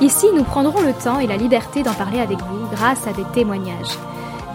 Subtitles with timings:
[0.00, 3.24] ici nous prendrons le temps et la liberté d'en parler avec vous grâce à des
[3.32, 3.98] témoignages.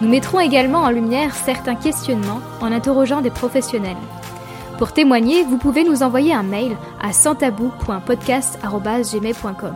[0.00, 3.96] Nous mettrons également en lumière certains questionnements en interrogeant des professionnels.
[4.78, 9.74] Pour témoigner, vous pouvez nous envoyer un mail à santabou.podcast.gmail.com.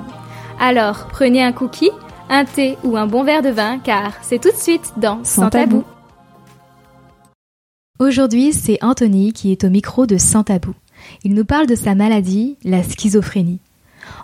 [0.58, 1.90] Alors, prenez un cookie,
[2.30, 5.50] un thé ou un bon verre de vin, car c'est tout de suite dans Sans,
[5.50, 5.84] tabou.
[7.98, 10.74] Aujourd'hui, c'est Anthony qui est au micro de Sans Tabou.
[11.22, 13.60] Il nous parle de sa maladie, la schizophrénie.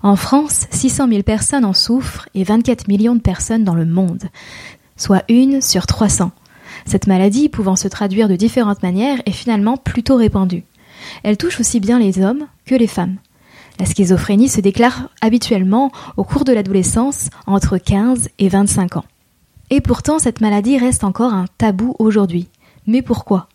[0.02, 4.24] En France, 600 000 personnes en souffrent et 24 millions de personnes dans le monde,
[4.96, 6.30] soit une sur 300.
[6.86, 10.64] Cette maladie, pouvant se traduire de différentes manières, est finalement plutôt répandue.
[11.22, 13.16] Elle touche aussi bien les hommes que les femmes.
[13.78, 19.04] La schizophrénie se déclare habituellement au cours de l'adolescence entre 15 et 25 ans.
[19.70, 22.48] Et pourtant, cette maladie reste encore un tabou aujourd'hui.
[22.86, 23.48] Mais pourquoi?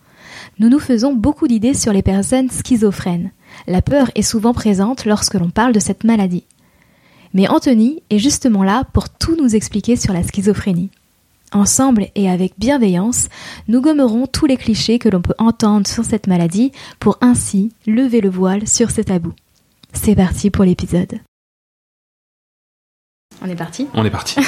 [0.60, 3.32] Nous nous faisons beaucoup d'idées sur les personnes schizophrènes.
[3.68, 6.46] La peur est souvent présente lorsque l'on parle de cette maladie.
[7.34, 10.92] Mais Anthony est justement là pour tout nous expliquer sur la schizophrénie.
[11.52, 13.28] Ensemble et avec bienveillance,
[13.68, 18.22] nous gommerons tous les clichés que l'on peut entendre sur cette maladie pour ainsi lever
[18.22, 19.34] le voile sur ce tabou.
[19.94, 21.20] C'est parti pour l'épisode.
[23.42, 23.88] On est parti?
[23.94, 24.40] On est parti.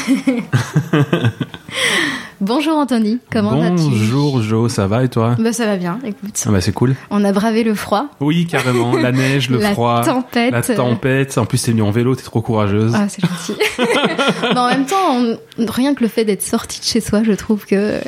[2.39, 3.81] Bonjour Anthony, comment vas-tu?
[3.81, 5.35] Bonjour Jo, ça va et toi?
[5.39, 6.43] Bah, Ça va bien, écoute.
[6.45, 6.95] Ah bah c'est cool.
[7.09, 8.09] On a bravé le froid.
[8.19, 10.02] Oui, carrément, la neige, le la froid.
[10.03, 10.52] tempête.
[10.52, 11.35] La tempête.
[11.39, 12.93] En plus, t'es venu en vélo, t'es trop courageuse.
[12.95, 13.59] Ah, c'est gentil.
[14.53, 15.37] Mais en même temps, on-
[15.71, 17.99] rien que le fait d'être sorti de chez soi, je trouve que...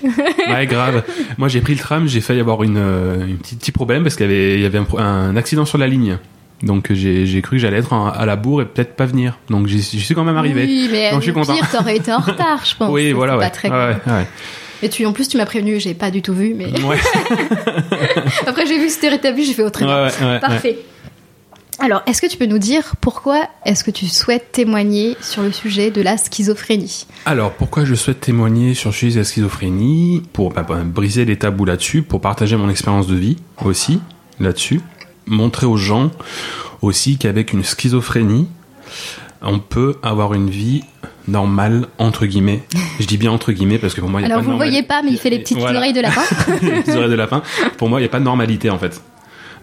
[0.48, 1.04] ouais, grave.
[1.40, 4.16] Moi, j'ai pris le tram, j'ai failli avoir une, euh, une petite, petit problème parce
[4.16, 6.20] qu'il y avait, il y avait un accident sur la ligne.
[6.62, 9.38] Donc j'ai cru que j'allais être à la bourre et peut-être pas venir.
[9.50, 10.66] Donc j'y suis quand même arrivé.
[10.66, 11.54] Oui, mais Donc, je suis au content.
[11.56, 12.90] pire, t'aurais été en retard, je pense.
[12.92, 14.00] Oui, voilà, pas très ouais, grave.
[14.08, 14.28] ouais.
[14.82, 16.98] Et tu, en plus, tu m'as prévenu, j'ai pas du tout vu, mais Ouais,
[18.48, 20.78] après j'ai vu que c'était rétabli, j'ai fait autre ouais, ouais, ouais, Parfait.
[21.82, 25.52] Alors, est-ce que tu peux nous dire pourquoi est-ce que tu souhaites témoigner sur le
[25.54, 27.06] sujet de la schizophrénie?
[27.26, 30.24] Alors, pourquoi je souhaite témoigner sur le sujet de la schizophrénie?
[30.34, 34.02] Pour bah, bah, briser les tabous là-dessus, pour partager mon expérience de vie aussi
[34.42, 34.82] là-dessus,
[35.30, 36.12] montrer aux gens
[36.82, 38.48] aussi qu'avec une schizophrénie,
[39.42, 40.84] on peut avoir une vie
[41.28, 42.64] normale entre guillemets.
[43.00, 44.50] Je dis bien entre guillemets parce que pour moi, il y a Alors, pas vous
[44.52, 45.80] normal- voyez pas, mais il fait les petites Voilà.
[45.80, 46.22] oreilles de lapin.
[46.62, 47.42] les petites oreilles de lapin.
[47.78, 49.02] Pour moi, il n'y a pas de normalité en fait.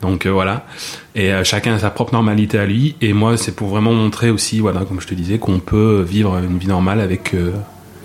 [0.02, 0.66] Donc euh, voilà.
[1.14, 2.94] Et euh, chacun a sa propre normalité à lui.
[3.00, 6.36] Et moi, c'est pour vraiment montrer aussi, voilà, comme je te disais, qu'on peut vivre
[6.38, 7.52] une vie normale avec, euh,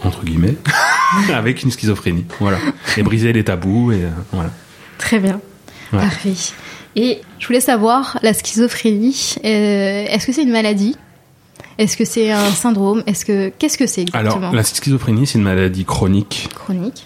[0.03, 0.55] entre guillemets,
[1.33, 2.25] avec une schizophrénie.
[2.39, 2.57] Voilà.
[2.97, 3.91] Et briser les tabous.
[3.91, 4.49] Et voilà.
[4.97, 5.39] Très bien.
[5.93, 5.99] Ouais.
[5.99, 6.33] Parfait.
[6.95, 10.97] Et je voulais savoir, la schizophrénie, euh, est-ce que c'est une maladie?
[11.77, 13.01] Est-ce que c'est un syndrome?
[13.07, 14.37] Est-ce que qu'est-ce que c'est exactement?
[14.37, 16.49] Alors, la schizophrénie, c'est une maladie chronique.
[16.53, 17.05] Chronique.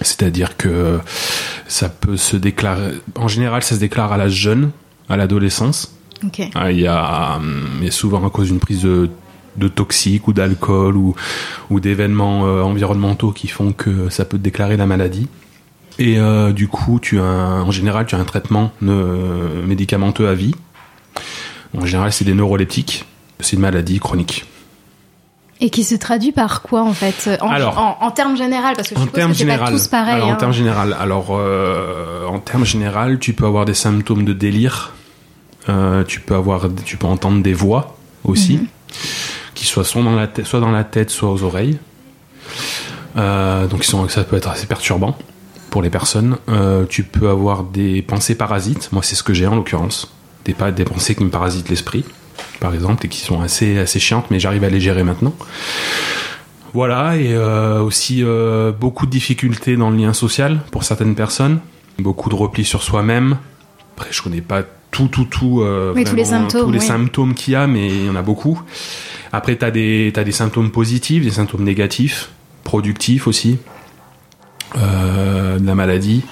[0.00, 1.00] C'est-à-dire que
[1.66, 2.92] ça peut se déclarer.
[3.16, 4.70] En général, ça se déclare à l'âge jeune,
[5.08, 5.94] à l'adolescence.
[6.24, 6.42] Ok.
[6.54, 9.10] Ah, Il y, a, hum, il y a souvent à cause d'une prise de,
[9.56, 11.14] de toxiques ou d'alcool ou,
[11.70, 15.26] ou d'événements euh, environnementaux qui font que ça peut déclarer la maladie.
[15.98, 20.28] Et euh, du coup, tu as un- en général, tu as un traitement euh, médicamenteux
[20.28, 20.54] à vie.
[21.76, 23.04] En général, c'est des neuroleptiques.
[23.40, 24.44] C'est une maladie chronique.
[25.60, 28.88] Et qui se traduit par quoi en fait en, Alors, en, en termes général parce
[28.88, 30.14] que je En termes que c'est pas général, tous pareils.
[30.14, 30.34] alors, hein.
[30.34, 34.92] en termes général, alors euh, en termes général, tu peux avoir des symptômes de délire.
[35.68, 38.66] Euh, tu peux avoir, tu peux entendre des voix aussi, Mhm.
[39.54, 41.78] qui soient soit dans la tête, soit dans la tête, soit aux oreilles.
[43.16, 45.16] Euh, donc ils sont, ça peut être assez perturbant
[45.70, 46.38] pour les personnes.
[46.48, 48.90] Euh, tu peux avoir des pensées parasites.
[48.92, 50.12] Moi, c'est ce que j'ai en l'occurrence.
[50.44, 52.06] Des, pensées qui me parasitent l'esprit,
[52.58, 55.34] par exemple, et qui sont assez, assez chiantes, mais j'arrive à les gérer maintenant.
[56.72, 61.60] Voilà, et euh, aussi euh, beaucoup de difficultés dans le lien social pour certaines personnes,
[61.98, 63.36] beaucoup de repli sur soi-même.
[63.94, 65.62] Après, je connais pas tout, tout, tout,
[65.94, 66.86] Oui, tous les vraiment, symptômes, tous les oui.
[66.86, 68.62] symptômes qu'il y a, mais il y en a beaucoup.
[69.32, 72.30] Après, t'as des, t'as des symptômes positifs, des symptômes négatifs,
[72.64, 73.58] productifs aussi,
[74.74, 76.22] de la maladie.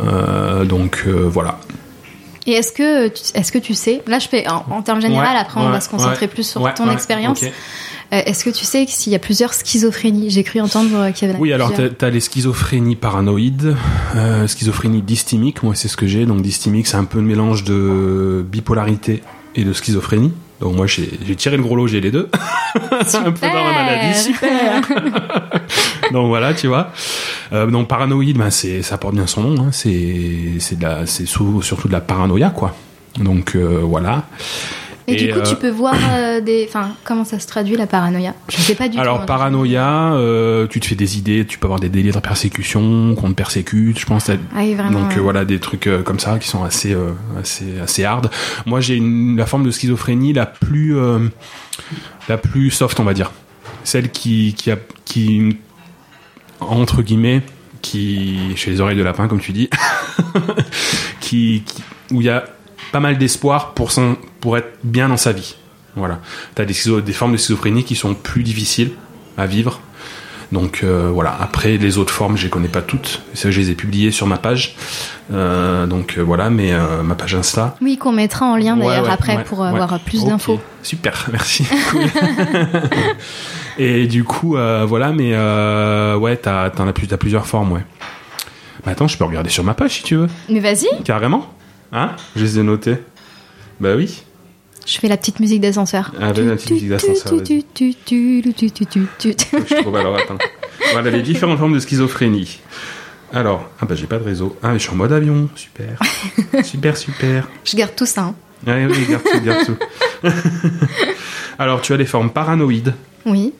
[0.00, 1.58] Euh, donc euh, voilà.
[2.46, 5.34] Et est-ce que tu, est-ce que tu sais Là, je fais en, en termes général.
[5.34, 7.42] Ouais, après, on va se concentrer ouais, plus sur Ouais, ton ouais, expérience.
[7.42, 11.28] Euh, est-ce que tu sais s'il y a plusieurs schizophrénies J'ai cru entendre euh, qu'il
[11.28, 11.40] y avait.
[11.40, 13.74] Oui, alors t'as t'as les schizophrénies paranoïdes,
[14.16, 16.26] euh, schizophrénie dysthymique, moi c'est ce que j'ai.
[16.26, 19.22] Donc dysthymique, c'est un peu le mélange de bipolarité
[19.54, 20.32] et de schizophrénie.
[20.60, 22.28] Donc moi j'ai tiré le gros lot, j'ai les deux.
[22.74, 24.82] un peu dans la maladie, super.
[26.12, 26.92] donc voilà, tu vois.
[27.52, 29.62] Euh, donc paranoïde, ben c'est ça porte bien son nom.
[29.64, 29.68] Hein.
[29.72, 32.74] C'est c'est de la c'est surtout de la paranoïa quoi.
[33.18, 34.24] Donc euh, voilà.
[35.08, 36.66] Et, du coup, euh, tu peux voir euh, des.
[36.68, 38.34] Enfin, comment ça se traduit la paranoïa?
[38.48, 39.02] Je sais pas du tout.
[39.02, 39.26] Alors hein.
[39.26, 43.30] paranoïa, euh, tu te fais des idées, tu peux avoir des délires de persécution, qu'on
[43.30, 44.30] te persécute, je pense.
[44.30, 45.00] Ah oui, vraiment.
[45.00, 45.18] Donc ouais.
[45.18, 48.30] euh, voilà des trucs euh, comme ça qui sont assez euh, assez assez hard.
[48.64, 51.28] Moi j'ai une la forme de schizophrénie la plus euh,
[52.28, 53.32] la plus soft on va dire.
[53.84, 55.56] Celle qui qui a qui
[56.70, 57.42] entre guillemets
[57.80, 59.68] qui chez les oreilles de lapin comme tu dis
[61.20, 61.82] qui, qui-
[62.12, 62.44] où il y a
[62.92, 65.56] pas mal d'espoir pour son pour être bien dans sa vie.
[65.96, 66.20] Voilà.
[66.54, 68.92] T'as des schizo- des formes de schizophrénie qui sont plus difficiles
[69.38, 69.80] à vivre.
[70.52, 71.34] Donc euh, voilà.
[71.40, 73.22] Après les autres formes, je les connais pas toutes.
[73.34, 74.76] Ça, je les ai publiées sur ma page.
[75.32, 76.72] Euh, donc euh, voilà, mais
[77.02, 77.76] ma page Insta.
[77.80, 80.60] Oui, qu'on mettra en lien d'ailleurs ouais, après ouais, pour avoir plus d'infos.
[80.82, 81.64] Super, merci.
[81.90, 82.02] Cool.
[83.78, 87.72] Et du coup, euh, voilà, mais euh, ouais, t'as, t'en as, plus, t'as plusieurs formes,
[87.72, 87.84] ouais.
[88.84, 90.28] Bah attends, je peux regarder sur ma page si tu veux.
[90.48, 91.52] Mais vas-y, Carrément
[91.92, 92.96] Hein Je les ai notés.
[93.80, 94.22] Bah oui.
[94.86, 96.12] je fais la petite musique d'ascenseur.
[96.20, 97.42] Ah, vas-y, la petite musique d'ascenseur, vas-y.
[97.44, 99.34] Tu, tu, tu, tu, tu, tu, tu, tu.
[99.68, 100.38] Je trouve alors, attends.
[100.92, 102.60] Voilà les différentes formes de schizophrénie.
[103.32, 104.56] Alors, ah bah j'ai pas de réseau.
[104.62, 105.48] Ah, mais je suis en mode avion.
[105.54, 105.98] Super.
[106.64, 107.48] super, super.
[107.64, 108.22] Je garde tout ça.
[108.22, 108.34] hein.
[108.66, 109.76] Ouais, oui, garde tout, garde tout.
[111.58, 112.94] Alors, tu as les formes paranoïdes,
[113.26, 113.52] Oui.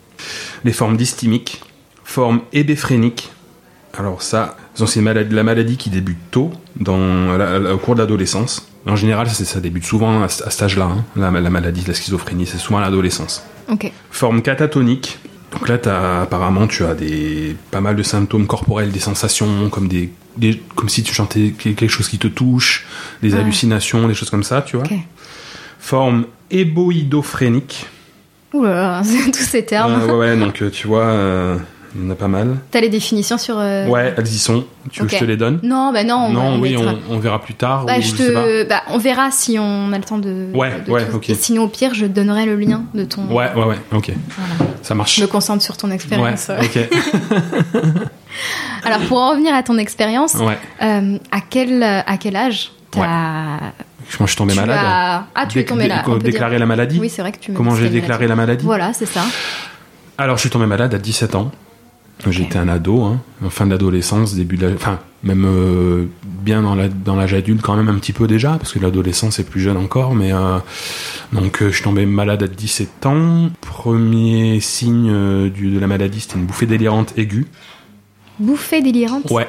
[0.65, 1.61] Les formes dysthymiques,
[2.05, 3.31] formes hébéphréniques.
[3.99, 8.67] Alors ça, c'est la maladie qui débute tôt, dans, la- la- au cours de l'adolescence.
[8.87, 11.95] En général, ça, ça débute souvent à, à cet âge-là, hein, la, la maladie, la
[11.95, 13.43] schizophrénie, c'est souvent à l'adolescence.
[13.69, 13.93] Ok.
[14.11, 15.19] Forme catatonique.
[15.53, 19.87] Donc là, t'as- apparemment, tu as des, pas mal de symptômes corporels, des sensations comme
[19.89, 22.87] des, des- comme si tu chantais quelque chose qui te touche,
[23.23, 23.41] des Ah.
[23.41, 24.87] hallucinations, des choses comme ça, tu vois.
[24.87, 24.95] Ok.
[25.79, 27.87] Forme éboïdophrénique.
[28.53, 29.03] Ouh là
[29.33, 29.93] tous ces termes.
[30.03, 31.57] Euh, ouais, ouais, donc euh, tu vois, euh,
[31.95, 32.57] il y en a pas mal.
[32.71, 33.57] T'as les définitions sur.
[33.59, 34.65] euh, Ouais, elles y sont.
[34.91, 36.27] Tu veux que je te les donne Non, bah non.
[36.27, 36.95] on Non, oui, mettra.
[37.11, 37.85] on, on verra plus tard.
[37.87, 38.43] Bah, ou je je sais pas.
[38.43, 38.69] te...
[38.69, 40.49] bah, on verra si on a le temps de.
[40.55, 41.17] Ouais, de ouais, tout.
[41.17, 41.31] ok.
[41.31, 43.25] Et sinon, au pire, je te donnerai le lien de ton.
[43.27, 44.11] Ouais, ouais, ouais, ok.
[44.37, 44.73] Voilà.
[44.83, 45.17] Ça marche.
[45.17, 46.51] Je me concentre sur ton Ouais, expérience.
[46.51, 46.79] ok.
[48.85, 50.59] Alors, pour en revenir à ton expérience, Ouais.
[50.81, 53.59] à quel à quel âge t'as
[54.19, 54.79] Moi, je suis tombé tu malade.
[54.83, 56.03] as- Ah, tu es tombé là.
[56.23, 56.61] Déclarer dire.
[56.61, 59.07] la maladie Oui, c'est vrai que tu me Comment j'ai déclaré la maladie Voilà, c'est
[59.07, 59.23] ça.
[60.19, 61.51] Alors, je suis tombé malade à 17 ans.
[62.29, 63.21] J'étais un ado, hein,
[63.51, 64.75] fin d'adolescence, début de la...
[64.75, 68.51] Enfin, même euh, bien dans la- dans l'âge adulte quand même un petit peu déjà,
[68.59, 70.33] parce que l'adolescence est plus jeune encore, mais...
[70.33, 70.59] euh,
[71.33, 73.51] donc, euh, je suis tombé malade à 17 ans.
[73.61, 77.47] Premier signe du, de la maladie, c'était une bouffée délirante aiguë.
[78.39, 79.29] Bouffée délirante?
[79.31, 79.49] Ouais.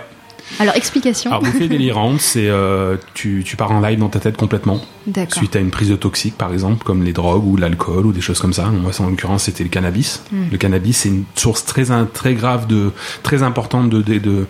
[0.60, 1.32] Alors, explication.
[1.32, 2.48] Alors, bouffée délirante, c'est...
[2.48, 4.80] euh, tu, tu pars en live dans ta tête complètement.
[5.08, 5.38] D'accord.
[5.38, 8.22] Suite à une prise de toxique, par exemple, comme les drogues ou l'alcool ou des
[8.22, 8.66] choses comme ça.
[8.66, 10.24] Moi, en l'occurrence, c'était le cannabis.
[10.32, 10.44] Mm.
[10.52, 12.92] Le cannabis, c'est une source très, très grave, de,
[13.24, 14.46] très importante de, de, de,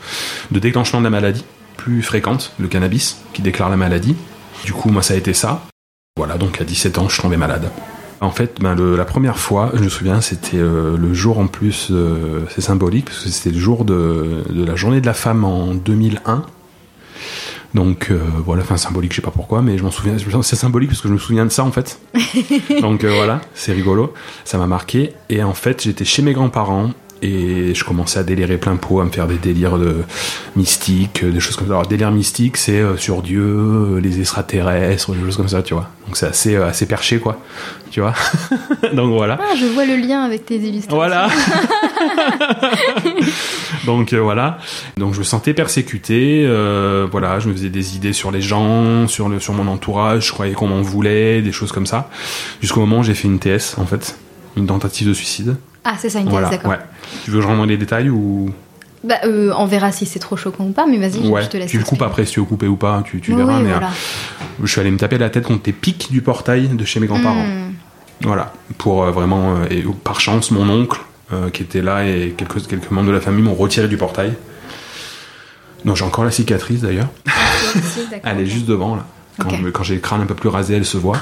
[0.51, 1.45] de déclenchement de la maladie.
[1.77, 4.15] Plus fréquente, le cannabis, qui déclare la maladie.
[4.65, 5.65] Du coup, moi, ça a été ça.
[6.15, 7.71] Voilà, donc à 17 ans, je tombé malade.
[8.23, 11.47] En fait, ben, le- la première fois, je me souviens, c'était euh, le jour en
[11.47, 15.13] plus, euh, c'est symbolique, parce que c'était le jour de, de la journée de la
[15.13, 16.43] femme en 2001.
[17.73, 20.15] Donc euh, voilà, enfin symbolique, je sais pas pourquoi, mais je m'en souviens.
[20.43, 21.99] C'est symbolique parce que je me souviens de ça en fait.
[22.81, 24.13] Donc voilà, c'est rigolo,
[24.45, 25.13] ça m'a marqué.
[25.29, 26.91] Et en fait, j'étais chez mes grands-parents
[27.21, 30.03] et je commençais à délirer plein pot, à me faire des délires de
[30.55, 31.73] mystiques, euh, des choses comme ça.
[31.73, 35.73] Alors délire mystique, c'est euh, sur Dieu, euh, les extraterrestres, des choses comme ça, tu
[35.73, 35.89] vois.
[36.05, 37.39] Donc c'est assez euh, assez perché quoi,
[37.91, 38.13] tu vois?
[38.93, 39.39] Donc voilà.
[39.41, 40.97] Ah, je vois le lien avec tes illustrations.
[40.97, 41.29] Voilà.
[43.85, 44.57] Donc voilà.
[44.97, 46.45] Donc je me sentais persécuté.
[47.09, 50.27] voilà, je me faisais des idées sur les gens, sur le sur mon entourage.
[50.27, 52.09] Je croyais qu'on m'en voulait, des choses comme ça.
[52.61, 54.17] Jusqu'au moment où j'ai fait une TS en fait,
[54.57, 55.55] une tentative de suicide.
[55.83, 56.49] Ah, c'est ça, une thèse, voilà.
[56.49, 56.71] d'accord.
[56.71, 56.79] Ouais.
[57.23, 58.53] Tu veux que je rentre dans les détails ou?
[59.03, 61.41] Bah, euh, on verra si c'est trop choquant ou pas, mais vas-y, ouais.
[61.43, 61.69] je te laisse.
[61.69, 63.01] Tu le coupes après si tu veux couper ou pas.
[63.05, 63.57] Tu, tu Oui, verras.
[63.57, 63.87] oui, mais voilà.
[63.87, 66.99] euh, je suis allé me taper la tête contre les pics du portail de chez
[67.01, 67.45] mes grands-parents.
[67.45, 67.73] Hmm.
[68.21, 70.99] Voilà, pour euh, vraiment, et par chance, mon oncle,
[71.51, 74.33] qui était là, et quelques, quelques membres de la famille m'ont retiré du portail.
[75.83, 77.07] Non, j'ai encore la cicatrice d'ailleurs.
[77.25, 78.19] D'accord.
[78.23, 79.05] Elle est juste devant, là.
[79.39, 81.17] Quand, quand j'ai le crâne un peu plus rasé, elle se voit.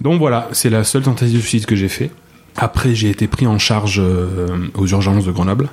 [0.00, 2.10] Donc voilà, c'est la seule tentative de suicide que j'ai fait.
[2.56, 5.68] Après, j'ai été pris en charge euh, aux urgences de Grenoble.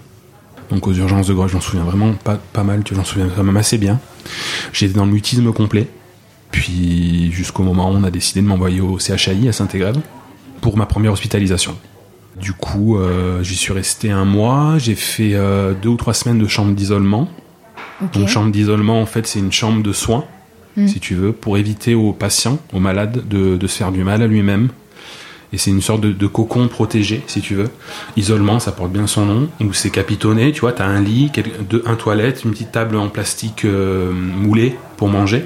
[0.69, 3.57] Donc aux urgences de Grenoble, j'en souviens vraiment pas, pas mal, j'en souviens quand même
[3.57, 3.99] assez bien.
[4.71, 5.87] J'étais dans le mutisme complet.
[6.51, 9.99] Puis jusqu'au moment où on a décidé de m'envoyer au CHAI à Saint-Égrève
[10.61, 11.75] pour ma première hospitalisation.
[12.39, 14.77] Du coup, euh, j'y suis resté un mois.
[14.77, 17.27] J'ai fait euh, deux ou trois semaines de chambre d'isolement.
[18.13, 20.25] Donc chambre d'isolement, en fait, c'est une chambre de soins,
[20.75, 20.87] Mm.
[20.87, 24.21] si tu veux, pour éviter aux patients, aux malades, de, de se faire du mal
[24.21, 24.69] à lui-même
[25.53, 27.69] Et c'est une sorte de, de cocon protégé, si tu veux.
[28.17, 29.49] Isolement, ça porte bien son nom.
[29.61, 31.31] Où c'est capitonné, tu vois, t'as un lit,
[31.69, 35.45] deux- un toilette, une petite table en plastique euh, moulée pour manger.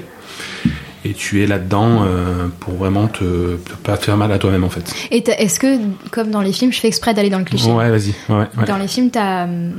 [1.04, 4.64] Et tu es là-dedans euh, pour vraiment te, te- pas te faire mal à toi-même,
[4.64, 4.92] en fait.
[5.10, 5.78] Et est-ce que,
[6.10, 8.14] comme dans les films, je fais exprès d'aller dans le cliché Ouais, vas-y.
[8.28, 8.64] Ouais, ouais.
[8.66, 9.44] Dans les films, t'as.
[9.44, 9.72] hum,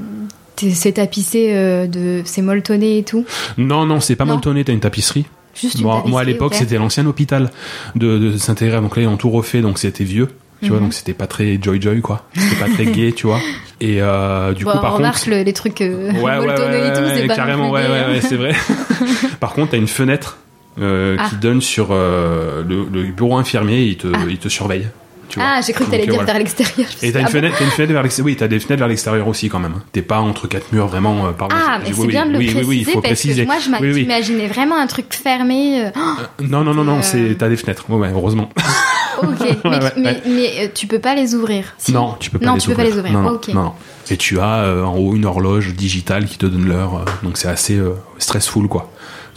[0.57, 2.21] C'est tapissé euh, de.
[2.25, 3.25] C'est molletonné et tout?
[3.57, 5.25] Non, non, c'est pas molletonné, t'as une tapisserie.
[5.61, 7.51] Juste Moi, moi, à l'époque, c'était l'ancien hôpital
[7.95, 8.81] de, de Saint-Hégrève.
[8.81, 10.27] Donc là, ils ont tout refait, donc c'était vieux.
[10.61, 10.83] Tu vois, Mhm.
[10.85, 12.25] donc c'était pas très joy-joy, quoi.
[12.35, 13.39] C'était pas très gay, tu vois.
[13.79, 15.29] Et euh, du Bon, coup, on par remarque contre.
[15.29, 17.83] le- les trucs euh, Ouais, ouais, ouais, molletonnés et tout, ouais, c'est pas carrément, ouais,
[17.83, 18.53] ouais, ouais, c'est vrai.
[19.39, 20.37] Par contre, t'as une fenêtre
[20.81, 21.29] euh, Ah.
[21.29, 24.19] qui donne sur euh, le, le bureau infirmier, il te, Ah.
[24.29, 24.87] il te surveille.
[25.29, 25.48] Tu vois.
[25.57, 26.89] Ah, j'ai cru que t'allais Donc, dire euh, vers l'extérieur.
[27.03, 28.25] Et t'as une, fenêtre, t'as une fenêtre vers l'extérieur.
[28.25, 29.74] Oui, t'as des fenêtres vers l'extérieur aussi quand même.
[29.77, 29.83] hein.
[29.91, 31.27] T'es pas entre quatre murs vraiment.
[31.27, 31.55] Euh, pardon.
[31.57, 33.41] Ah, mais c'est oui, bien de le oui, préciser oui, oui, il faut parce préciser.
[33.43, 35.86] que moi je j'imaginais vraiment un truc fermé.
[35.86, 37.01] euh, oh, Non, non, non, non, Euh.
[37.03, 37.86] c'est t'as des fenêtres.
[37.89, 38.50] Ouais, ouais, heureusement.
[39.21, 39.27] ok,
[39.63, 40.21] mais, ouais, mais, ouais.
[40.25, 41.65] mais, euh, tu peux pas les ouvrir.
[41.77, 42.88] si Non, tu peux pas Non, les tu peux ouvrir.
[42.89, 43.53] pas les ouvrir.
[43.55, 43.74] Non.
[44.12, 46.95] Et tu as euh, en haut une horloge digitale qui te donne l'heure.
[46.98, 48.89] euh, donc c'est assez euh, stressful, quoi.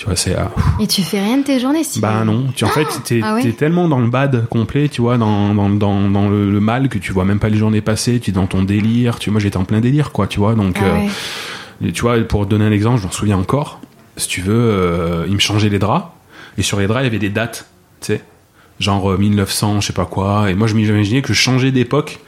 [0.02, 0.36] Tu vois, c'est.
[0.36, 0.42] euh,
[0.80, 2.00] Et tu fais rien de tes journées si.
[2.00, 2.46] bah non.
[2.56, 5.54] Tu, en fait, t'es Ah ouais t'es tellement dans le bad complet, tu vois, dans,
[5.54, 8.18] dans, dans, dans le, le mal que tu vois même pas les journées passer.
[8.18, 9.20] Tu es dans ton délire.
[9.20, 10.54] Tu, moi, j'étais en plein délire, quoi, tu vois.
[10.56, 11.06] Donc, Ah euh,
[11.86, 11.92] ouais.
[11.92, 13.78] tu vois, pour te donner un exemple, je m'en souviens encore.
[14.16, 16.08] Si tu veux, euh, il me changeait les draps.
[16.58, 17.66] Et sur les draps, il y avait des dates,
[18.00, 18.24] tu sais.
[18.80, 20.50] Genre euh, 1900, je sais pas quoi.
[20.50, 22.18] Et moi, je m'imaginais que je changeais d'époque.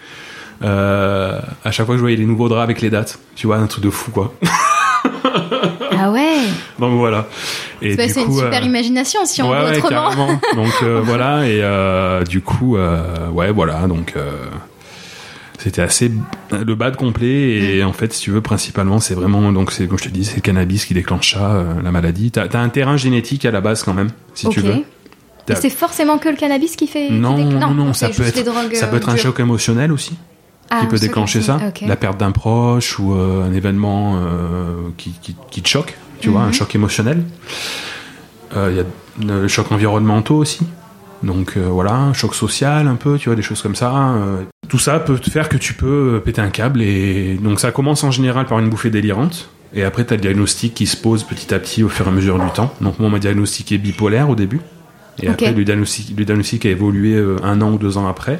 [0.62, 3.18] euh, à chaque fois que je voyais les nouveaux draps avec les dates.
[3.34, 4.32] Tu vois, un truc de fou, quoi.
[5.98, 6.38] Ah ouais.
[6.78, 7.26] Donc voilà.
[7.82, 10.26] Et Bah, c'est une super euh, imagination si on ouais, veut autrement.
[10.54, 14.14] Donc euh, voilà, et euh, du coup, ouais, voilà, donc
[15.64, 16.10] c'était assez
[16.50, 17.76] le bad complet.
[17.76, 20.24] Et en fait, si tu veux, principalement, c'est vraiment, donc c'est comme je te dis,
[20.24, 22.30] c'est le cannabis qui euh, la maladie.
[22.30, 24.84] T'as as un terrain génétique à la base quand même, si tu veux.
[25.48, 27.08] Et c'est forcément que le cannabis qui fait.
[27.08, 30.16] qui Non, non, non, ça peut être, ça peut être un choc émotionnel aussi
[30.70, 34.16] Ah, qui peut un choc déclencher ça, la perte d'un proche ou euh, un événement
[34.16, 36.52] euh, qui, qui, qui te choque, tu vois, un Mhm.
[36.54, 37.22] choc émotionnel.
[38.56, 40.60] Euh, Il y a le choc environnementaux aussi.
[41.22, 43.92] Donc euh, voilà, un choc social un peu, tu vois, des choses comme ça.
[44.16, 44.42] euh.
[44.68, 48.02] tout ça peut te faire que tu peux péter un câble et donc ça commence
[48.04, 49.48] en général par une bouffée délirante.
[49.76, 52.08] Et après, tu as le diagnostic qui se pose petit à petit au fur et
[52.08, 52.72] à mesure du temps.
[52.80, 54.60] Donc moi, on m'a diagnostiqué bipolaire au début.
[55.22, 58.36] Et après, le diagnostic, le diagnostic a évolué un an ou deux ans après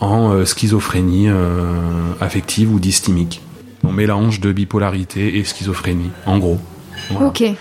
[0.00, 1.72] en euh, schizophrénie euh,
[2.20, 3.42] affective ou dysthymique.
[3.82, 6.58] Donc mélange de bipolarité et schizophrénie, en gros.
[7.10, 7.26] Voilà.
[7.28, 7.40] Ok.
[7.42, 7.56] Et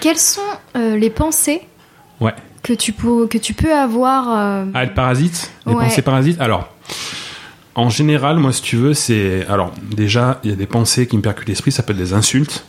[0.00, 0.40] quelles sont
[0.76, 1.62] euh, les pensées
[2.20, 2.34] Ouais.
[2.62, 4.28] que tu peux, que tu peux avoir
[4.74, 5.50] Ah, le parasite?
[5.66, 5.84] Les Ouais.
[5.84, 6.40] pensées parasites?
[6.40, 6.68] Alors,
[7.74, 9.46] en général, moi, si tu veux, c'est.
[9.48, 12.14] Alors, déjà, il y a des pensées qui me percutent l'esprit, ça peut être des
[12.14, 12.64] insultes.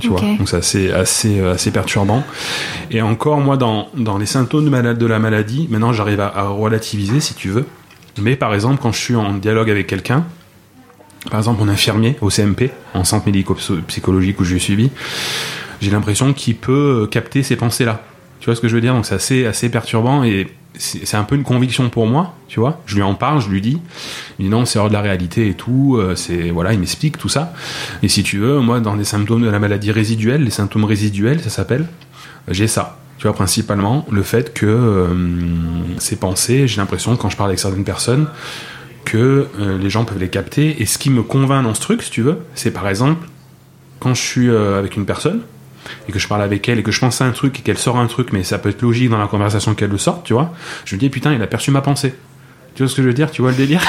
[0.00, 2.22] Tu vois, donc c'est assez, assez, assez perturbant.
[2.90, 6.28] Et encore, moi, dans, dans les symptômes de, malade, de la maladie, maintenant, j'arrive à,
[6.34, 7.66] à relativiser, si tu veux.
[8.20, 10.24] Mais par exemple, quand je suis en dialogue avec quelqu'un,
[11.30, 14.90] par exemple, mon infirmier au CMP, en centre médico-psychologique où je suis suivi,
[15.80, 18.02] j'ai l'impression qu'il peut euh, capter ces pensées-là.
[18.40, 18.94] Tu vois ce que je veux dire?
[18.94, 22.80] Donc c'est assez, assez perturbant et c'est un peu une conviction pour moi, tu vois?
[22.86, 23.78] Je lui en parle, je lui dis,
[24.38, 25.96] il dit non, c'est hors de la réalité et tout.
[25.98, 27.52] euh, C'est voilà, il m'explique tout ça.
[28.02, 31.40] Et si tu veux, moi, dans les symptômes de la maladie résiduelle, les symptômes résiduels,
[31.40, 31.82] ça s'appelle,
[32.48, 32.98] euh, j'ai ça.
[33.22, 35.14] Tu vois, principalement le fait que euh,
[35.98, 38.26] ces pensées, j'ai l'impression quand je parle avec certaines personnes
[39.04, 40.82] que euh, les gens peuvent les capter.
[40.82, 43.28] Et ce qui me convainc dans ce truc, si tu veux, c'est par exemple
[44.00, 45.42] quand je suis euh, avec une personne
[46.08, 47.78] et que je parle avec elle et que je pense à un truc et qu'elle
[47.78, 50.32] sort un truc, mais ça peut être logique dans la conversation qu'elle le sorte, tu
[50.32, 50.52] vois.
[50.84, 52.16] Je me dis putain, il a perçu ma pensée.
[52.74, 53.30] Tu vois ce que je veux dire?
[53.30, 53.84] Tu vois le délire?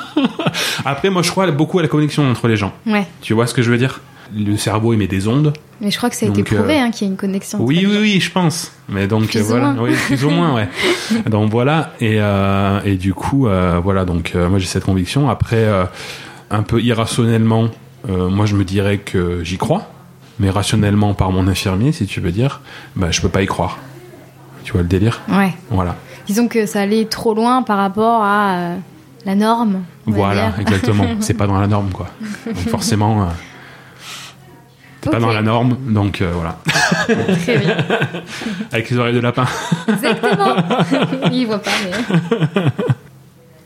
[0.86, 2.72] Après, moi, je crois beaucoup à la connexion entre les gens.
[2.86, 3.06] Ouais.
[3.20, 4.00] Tu vois ce que je veux dire?
[4.34, 5.52] Le cerveau émet des ondes.
[5.80, 7.16] Mais je crois que ça a été Donc, euh, prouvé hein, qu'il y a une
[7.18, 7.58] connexion.
[7.60, 8.72] Oui, oui, oui, je pense.
[8.88, 9.84] Mais donc Plus ou voilà, moins.
[9.84, 10.68] oui, plus ou moins, ouais.
[11.30, 15.28] donc voilà, et euh, et du coup, euh, voilà, donc euh, moi j'ai cette conviction.
[15.28, 15.66] Après,
[16.50, 17.68] un peu irrationnellement,
[18.08, 19.90] moi je me dirais que j'y crois,
[20.38, 22.60] mais rationnellement par mon infirmier, si tu veux dire,
[22.96, 23.78] bah je peux pas y croire.
[24.62, 25.20] Tu vois le délire?
[25.30, 25.52] Ouais.
[25.70, 28.70] Voilà, Disons que ça allait trop loin par rapport à
[29.26, 29.82] la norme.
[30.06, 31.06] voilà, exactement.
[31.20, 32.06] C'est pas dans la norme, quoi.
[32.46, 33.28] Donc forcément.
[35.10, 36.58] Pas dans la norme, donc euh, voilà.
[37.42, 37.76] Très bien.
[38.72, 39.44] Avec les oreilles de lapin.
[39.88, 40.56] Exactement.
[41.32, 42.60] Il voit pas, mais.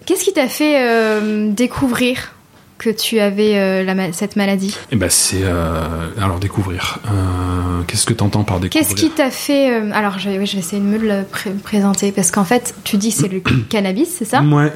[0.06, 2.32] Qu'est-ce qui t'a fait euh, découvrir
[2.78, 4.74] que tu avais euh, la ma- cette maladie?
[4.92, 5.82] Et ben c'est euh,
[6.20, 6.98] alors découvrir.
[7.06, 8.88] Euh, Qu'est-ce que t'entends par découvrir?
[8.88, 12.12] Qu'est-ce qui t'a fait Alors, je, oui, je vais essayer de me le pré- présenter
[12.12, 14.42] parce qu'en fait, tu dis c'est le cannabis, c'est ça?
[14.42, 14.72] Ouais,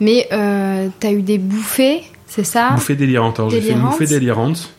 [0.00, 2.70] Mais t'as eu des bouffées, c'est ça?
[2.70, 3.38] Bouffée délirante.
[3.38, 4.72] Alors j'ai fait une bouffée délirante.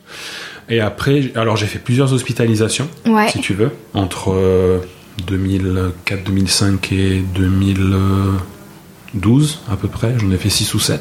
[0.70, 3.28] Et après, alors j'ai fait plusieurs hospitalisations, Ouais.
[3.30, 4.80] si tu veux, entre euh,
[5.28, 7.22] 2004, 2005 et
[9.14, 11.00] 12 à peu près, j'en ai fait 6 ou 7.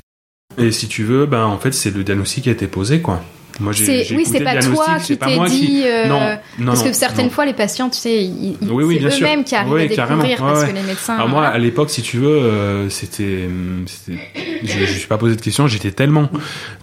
[0.59, 3.23] Et si tu veux, ben en fait c'est le diagnostic qui a été posé quoi.
[3.61, 5.83] Moi, j'ai, oui, c'est pas toi qui t'es dit.
[5.85, 6.21] euh, Non,
[6.59, 7.31] non, parce que certaines non.
[7.31, 9.83] fois, les patients, tu sais, ils, ils- Oui, oui, bien c'est eux-mêmes qui arrivent Oui,
[9.83, 10.71] à découvrir Ouais, parce ouais.
[10.71, 11.15] que les médecins.
[11.17, 13.47] Alors moi, à l'époque, si tu veux, euh, c'était,
[14.09, 15.67] je, je me suis pas posé de questions.
[15.69, 16.31] J'étais tellement,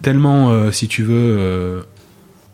[0.04, 1.82] tellement, euh, si tu veux, euh,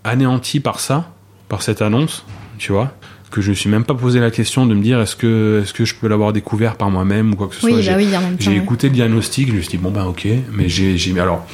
[0.06, 1.12] anéanti par ça,
[1.50, 2.26] par cette annonce,
[2.58, 2.94] tu vois,
[3.32, 5.74] que je me suis même pas posé la question de me dire est-ce que, est-ce
[5.74, 7.70] que je peux l'avoir découvert par moi-même ou quoi que ce soit.
[7.72, 8.08] Oui, J'ai- bah oui.
[8.40, 11.46] J'ai écouté le diagnostic, je me suis dit bon ben ok, mais j'ai, j'ai alors,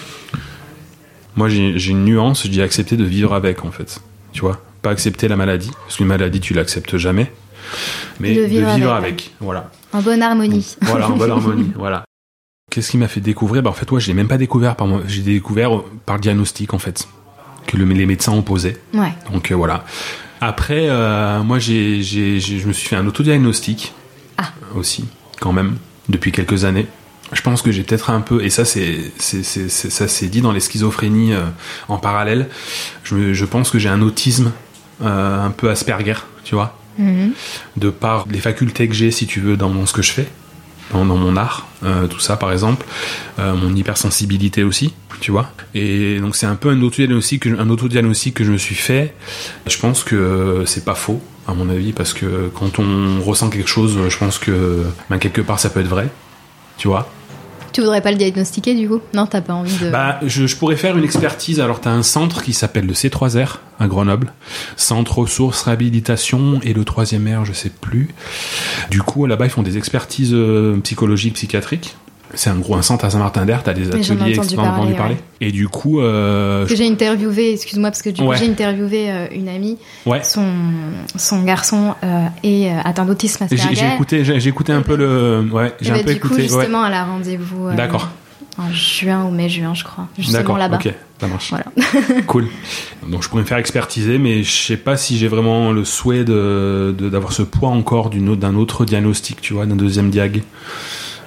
[1.36, 4.00] moi j'ai, j'ai une nuance, je dis accepter de vivre avec en fait,
[4.34, 7.32] tu vois, pas accepter la maladie, parce qu'une maladie tu l'acceptes jamais,
[8.20, 9.08] mais De de vivre vivre, avec.
[9.14, 9.72] avec, voilà.
[9.94, 10.76] En bonne harmonie.
[10.82, 11.72] Voilà, en bonne harmonie.
[11.78, 12.04] Voilà.
[12.70, 13.62] Qu'est-ce qui m'a fait découvrir?
[13.64, 15.02] Bah, En fait, ouais, je l'ai même pas découvert par moi.
[15.06, 15.72] J'ai découvert
[16.06, 17.06] par le diagnostic, en fait,
[17.68, 18.78] que le- les médecins ont posé.
[18.94, 19.14] Ouais.
[19.32, 19.84] Donc euh, voilà.
[20.42, 23.94] Après, euh, moi, j'ai, j'ai- j'ai- je me suis fait un autodiagnostic
[24.38, 24.50] Ah.
[24.76, 25.06] aussi,
[25.40, 25.78] quand même,
[26.10, 26.88] depuis quelques années.
[27.32, 30.28] Je pense que j'ai peut-être un peu, et ça c'est, c'est, c'est- c'est- ça s'est
[30.28, 31.46] dit dans les schizophrénies euh,
[31.88, 32.50] en parallèle.
[33.04, 34.52] Je, je pense que j'ai un autisme
[35.04, 37.32] un peu Asperger, tu vois Mhm.
[37.78, 40.28] de par les facultés que j'ai, si tu veux, dans mon- ce que je fais,
[40.92, 42.86] dans, mon art, euh, tout ça par exemple,
[43.40, 45.52] euh, mon hypersensibilité aussi, tu vois.
[45.74, 47.70] Et donc c'est un peu un autodiagnostic, un
[48.34, 49.14] que je me suis fait.
[49.68, 53.70] Je pense que c'est pas faux, à mon avis, parce que quand on ressent quelque
[53.70, 56.10] chose, je pense que ben, quelque part ça peut être vrai,
[56.78, 57.10] tu vois.
[57.74, 59.00] Tu voudrais pas le diagnostiquer du coup?
[59.14, 59.90] Non, t'as pas envie de.
[59.90, 61.60] Bah, je, pourrais faire une expertise.
[61.60, 64.34] Alors, tu as un centre qui s'appelle le C3R à Grenoble,
[64.76, 68.10] Centre ressources réhabilitation, et le troisième R, je sais plus.
[68.90, 71.96] Du coup, là-bas, ils font des expertises euh, psychologiques, psychiatriques.
[72.34, 75.52] C'est un gros un centre à Saint-Martin-d'Air, t'as des ateliers, entendu etc., entendu parler, Et
[75.52, 78.38] du coup, euh, que j'ai interviewé, excuse-moi, parce que du coup, Ouais.
[78.38, 80.46] j'ai interviewé euh, une amie, ouais, son,
[81.16, 83.76] son garçon euh, est euh, atteint d'autisme j'ai Asperger.
[83.76, 86.28] j'ai écouté, j'ai écouté un peu le, ouais, Et j'ai bah, un peu du coup,
[86.28, 86.48] écouté, ouais.
[86.48, 88.10] justement, elle a rendez-vous D'accord,
[88.58, 90.08] en juin ou mai-juin, je crois.
[90.32, 90.78] D'accord, là-bas.
[90.78, 91.50] ok, ça marche.
[91.50, 91.66] Voilà.
[92.28, 92.48] cool.
[93.08, 96.24] Donc je pourrais me faire expertiser, mais je sais pas si j'ai vraiment le souhait
[96.24, 100.44] de d'avoir ce poids encore d'un autre diagnostic, tu vois, d'un deuxième diag.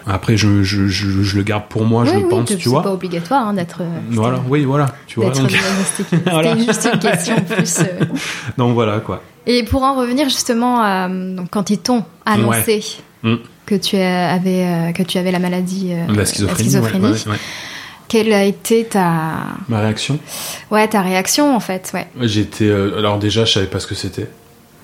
[0.06, 2.82] Après, je, je, je, je le garde pour moi, je oui, pense, c'est tu vois.
[2.82, 3.78] pas obligatoire hein, d'être.
[3.80, 5.30] euh, Voilà, oui, voilà, tu vois.
[5.30, 5.50] Donc.
[6.30, 6.56] Voilà.
[6.56, 7.78] Juste une question plus.
[7.80, 8.04] euh.
[8.58, 9.22] donc voilà, quoi.
[9.46, 12.82] Et pour en revenir justement à donc, quand ils t'ont annoncé
[13.22, 13.36] Mm.
[13.64, 17.36] que tu avais euh, que tu avais la maladie, euh, La schizophrénie, ouais, ouais, ouais.
[18.06, 19.36] quelle a été ta
[19.70, 20.18] Ma réaction?
[20.70, 22.06] Ouais ta réaction en fait ouais.
[22.20, 22.66] J'étais.
[22.66, 24.28] euh, alors déjà, je savais pas ce que c'était.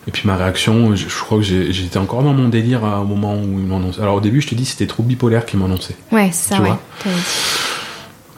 [0.08, 3.04] Et puis ma réaction, je, je crois que j'étais encore dans mon délire à- au
[3.04, 4.00] moment où ils m'annonçaient.
[4.00, 5.96] Alors au début, je te dis, c'était trop bipolaire qu'ils m'annonçaient.
[6.10, 6.68] Ouais, ça, Tu ouais.
[6.68, 6.80] vois.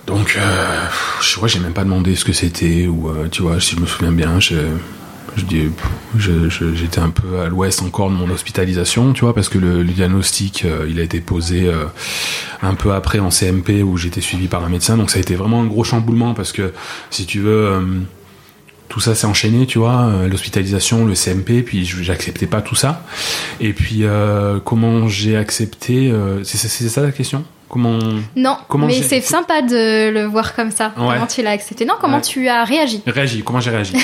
[0.07, 0.85] Donc, euh,
[1.21, 3.77] je crois que j'ai même pas demandé ce que c'était, ou euh, tu vois, si
[3.77, 4.57] je me souviens bien, je,
[6.75, 9.93] j'étais un peu à l'ouest encore de mon hospitalisation, tu vois, parce que le, le
[9.93, 11.85] diagnostic, euh, il a été posé euh,
[12.63, 15.35] un peu après en CMP où j'étais suivi par un médecin, donc ça a été
[15.37, 16.73] vraiment un gros chamboulement parce que,
[17.11, 17.81] si tu veux, euh,
[18.93, 23.03] tout ça s'est enchaîné, tu vois, euh, l'hospitalisation, le CMP, puis j'acceptais pas tout ça.
[23.59, 27.43] Et puis, euh, comment j'ai accepté, euh, c'est ça la question?
[27.71, 27.99] Comment
[28.37, 30.93] Non, Comment mais c'est sympa de le voir comme ça.
[30.99, 31.15] Ouais.
[31.15, 31.87] Comment tu l'as accepté?
[31.87, 32.23] Non, comment Ouais.
[32.23, 33.01] tu as réagi?
[33.07, 33.95] Réagi Comment j'ai réagi?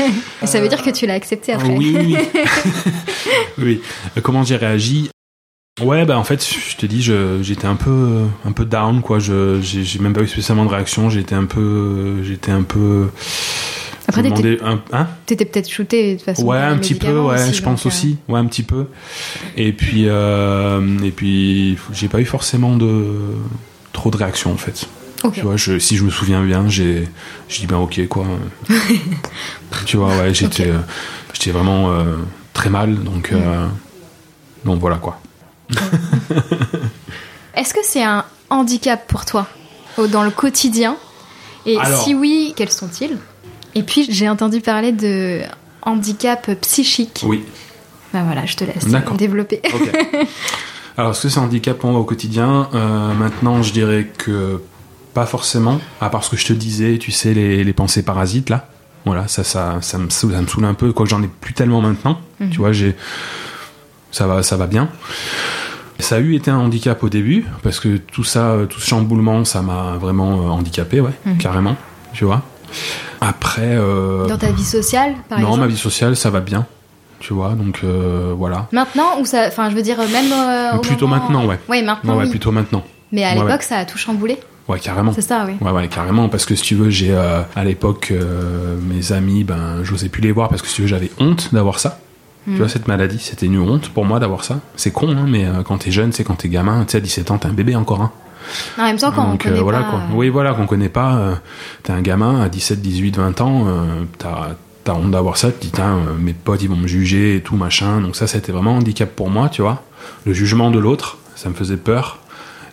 [0.44, 1.68] Ça veut dire que tu l'as accepté après.
[1.68, 2.16] Oui,
[3.58, 3.82] oui,
[4.22, 5.10] Comment j'ai réagi?
[5.82, 7.02] Ouais, bah en fait, je te dis,
[7.42, 9.18] j'étais un peu, un peu down, quoi.
[9.18, 11.08] Je, j'ai j'ai même pas eu spécialement de réaction.
[11.10, 13.10] J'étais un peu, j'étais un peu.
[14.08, 16.44] Après, t'étais demandais hein peut-être shooté de toute façon.
[16.44, 18.86] Ouais, un petit peu, ouais, aussi, je pense donc, euh, aussi, ouais, un petit peu.
[19.56, 23.34] Et puis, euh, et puis, j'ai pas eu forcément de
[23.92, 24.88] trop de réactions en fait.
[25.34, 27.08] Tu vois, je, si je me souviens bien, j'ai,
[27.48, 28.24] dit ben ok quoi.
[29.84, 30.78] tu vois, ouais, j'étais, euh,
[31.32, 32.16] j'étais vraiment euh,
[32.54, 33.66] très mal, donc, euh,
[34.64, 35.20] donc voilà quoi.
[37.54, 39.48] Est-ce que c'est un handicap pour toi
[39.98, 40.96] dans le quotidien?
[41.66, 43.18] Et Alors- si oui, quels sont-ils?
[43.78, 45.40] Et puis j'ai entendu parler de
[45.82, 47.22] handicap psychique.
[47.26, 47.44] Oui.
[48.12, 48.86] Bah voilà, je te laisse
[49.16, 49.60] développer.
[49.74, 49.90] Ok.
[50.96, 52.68] Alors, est-ce que c'est un handicap pour moi au quotidien?
[52.74, 54.60] Euh, Maintenant, je dirais que
[55.14, 58.50] pas forcément, à part ce que je te disais, tu sais, les, les pensées parasites,
[58.50, 58.68] là.
[59.06, 61.54] Voilà, ça, ça, ça, me, saoule, ça me saoule un peu, quoique j'en ai plus
[61.54, 62.18] tellement maintenant.
[62.40, 62.50] Mhm.
[62.50, 62.96] Tu vois, j'ai,
[64.10, 64.88] ça va, ça va bien.
[66.00, 69.44] Ça a eu été un handicap au début, parce que tout ça, tout ce chamboulement,
[69.44, 71.38] ça m'a vraiment euh, handicapé, ouais, Mhm.
[71.38, 71.76] carrément,
[72.12, 72.42] tu vois.
[73.20, 76.66] Après, euh, Dans ta vie sociale, par non, exemple ma vie sociale, ça va bien,
[77.20, 78.66] tu vois, donc euh, voilà.
[78.72, 80.32] Maintenant ou ça Enfin, je veux dire, même.
[80.32, 81.58] euh, Plutôt moment- maintenant, ouais.
[81.68, 82.16] Ouais, maintenant.
[82.16, 82.30] Ouais, oui.
[82.30, 82.84] plutôt maintenant.
[83.12, 83.62] Mais à Ouais, l'époque, ouais.
[83.62, 84.38] ça a tout chamboulé.
[84.68, 85.12] Ouais, carrément.
[85.14, 85.54] C'est ça, oui.
[85.62, 86.28] Ouais, ouais, carrément.
[86.28, 88.12] Parce que si tu veux, j'ai euh, à l'époque
[88.86, 91.78] mes amis, ben, j'osais plus les voir parce que si tu veux, j'avais honte d'avoir
[91.80, 91.98] ça.
[92.46, 94.60] Tu vois, cette maladie, c'était une honte pour moi d'avoir ça.
[94.74, 97.30] C'est con, hein, mais quand t'es jeune, c'est quand t'es gamin, tu sais, à 17
[97.30, 98.10] ans, t'es un bébé encore, hein.
[98.78, 99.98] En même temps, quand Donc, euh, connaît voilà, pas, quoi.
[100.00, 101.34] euh, Oui, voilà, qu'on connaît pas, euh,
[101.82, 103.66] t'es un gamin à 17, 18, 20 ans,
[104.18, 104.50] t'as
[104.84, 105.82] t'as honte d'avoir ça, tu te dis,
[106.18, 108.00] mes potes, ils vont me juger et tout, machin.
[108.00, 109.82] Donc ça, c'était vraiment un handicap pour moi, tu vois.
[110.24, 112.18] Le jugement de l'autre, ça me faisait peur.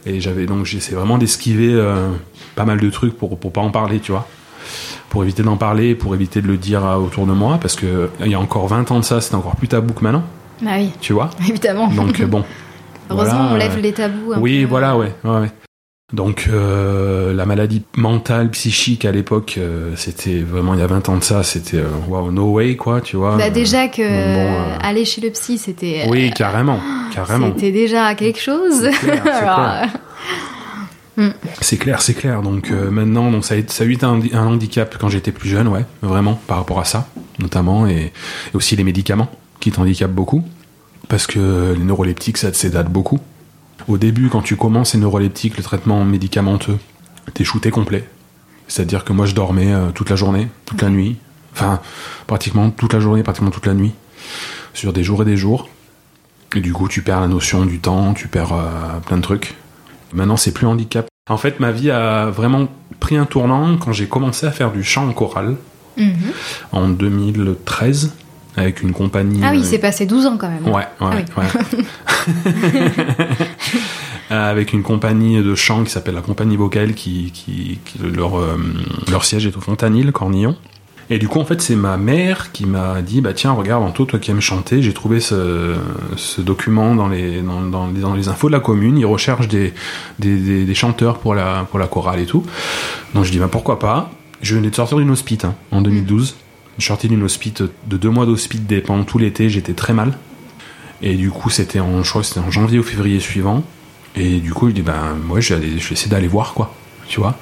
[0.05, 2.09] Et j'avais donc, j'essayais vraiment d'esquiver euh,
[2.55, 4.27] pas mal de trucs pour, pour pas en parler, tu vois.
[5.09, 8.09] Pour éviter d'en parler, pour éviter de le dire à- autour de moi, parce que
[8.21, 10.23] il y a encore 20 ans de ça, c'était encore plus tabou que maintenant,
[10.61, 11.29] Bah oui, tu vois.
[11.49, 11.87] évidemment.
[11.87, 12.45] Donc bon.
[13.09, 14.33] Heureusement, voilà, on lève les tabous.
[14.33, 14.69] un oui, peu.
[14.69, 15.51] voilà, ouais, ouais, ouais.
[16.13, 21.09] Donc euh, la maladie mentale, psychique à l'époque, euh, c'était vraiment il y a 20
[21.09, 23.37] ans de ça, c'était euh, wow, no way quoi, tu vois.
[23.37, 26.79] Bah déjà que bon, aller chez le psy, c'était Oui, carrément,
[27.13, 27.47] carrément.
[27.55, 28.87] c'était déjà quelque chose.
[28.91, 29.83] C'est clair,
[31.61, 32.01] c'est clair.
[32.01, 32.41] C'est clair.
[32.41, 35.49] Donc maintenant, donc ça a, été- ça a eu un, un handicap quand j'étais plus
[35.49, 37.07] jeune, ouais, vraiment par rapport à ça,
[37.39, 38.11] notamment, et,
[38.53, 40.43] et aussi les médicaments qui t'handicapent beaucoup,
[41.07, 43.19] parce que les neuroleptiques ça te sédate beaucoup.
[43.87, 46.77] Au début, quand tu commences les neuroleptiques, le traitement médicamenteux,
[47.33, 48.07] t'es shooté complet.
[48.67, 51.17] C'est-à-dire que moi, je dormais euh, toute la journée, toute la nuit,
[51.53, 51.79] enfin
[52.25, 53.91] pratiquement toute la journée, pratiquement toute la nuit,
[54.73, 55.69] sur des jours et des jours.
[56.55, 59.55] Et du coup, tu perds la notion du temps, tu perds euh, plein de trucs.
[60.13, 61.05] Maintenant, c'est plus handicap.
[61.29, 62.67] En fait, ma vie a vraiment
[62.99, 65.57] pris un tournant quand j'ai commencé à faire du chant en chorale
[65.97, 66.13] Mhm.
[66.73, 68.13] en 2013
[68.57, 69.41] avec une compagnie.
[69.43, 70.65] Ah oui, euh, c'est passé 12 ans quand même.
[70.65, 71.83] Ouais, ouais, Ah ouais.
[74.31, 78.39] Euh, avec une compagnie de chant qui s'appelle la Compagnie Vocale, qui, qui, qui- leur,
[78.39, 78.57] euh,
[79.11, 80.55] leur siège est au Fontanil, Cornillon.
[81.11, 84.05] Et du coup, en fait, c'est ma mère qui m'a dit Bah tiens, regarde, Anto,
[84.05, 85.75] toi qui aimes chanter, j'ai trouvé ce,
[86.15, 88.97] ce document dans les, dans, dans les, dans les infos de la commune.
[88.97, 89.73] Ils recherchent des,
[90.17, 92.43] des, des- des chanteurs pour la, pour la chorale et tout.
[93.13, 94.09] Donc je dis Bah pourquoi pas?
[94.41, 96.35] Je venais de sortir d'une hospite hein, en 2012.
[96.77, 100.17] Je suis sorti d'une hospite de deux mois d'hospite pendant tout l'été, j'étais très mal.
[101.01, 103.63] Et du coup, c'était en, je crois que c'était en janvier ou février suivant.
[104.15, 106.73] Et du coup, je dis, ben, moi, je vais, essayer d'aller voir, quoi.
[107.07, 107.37] Tu vois.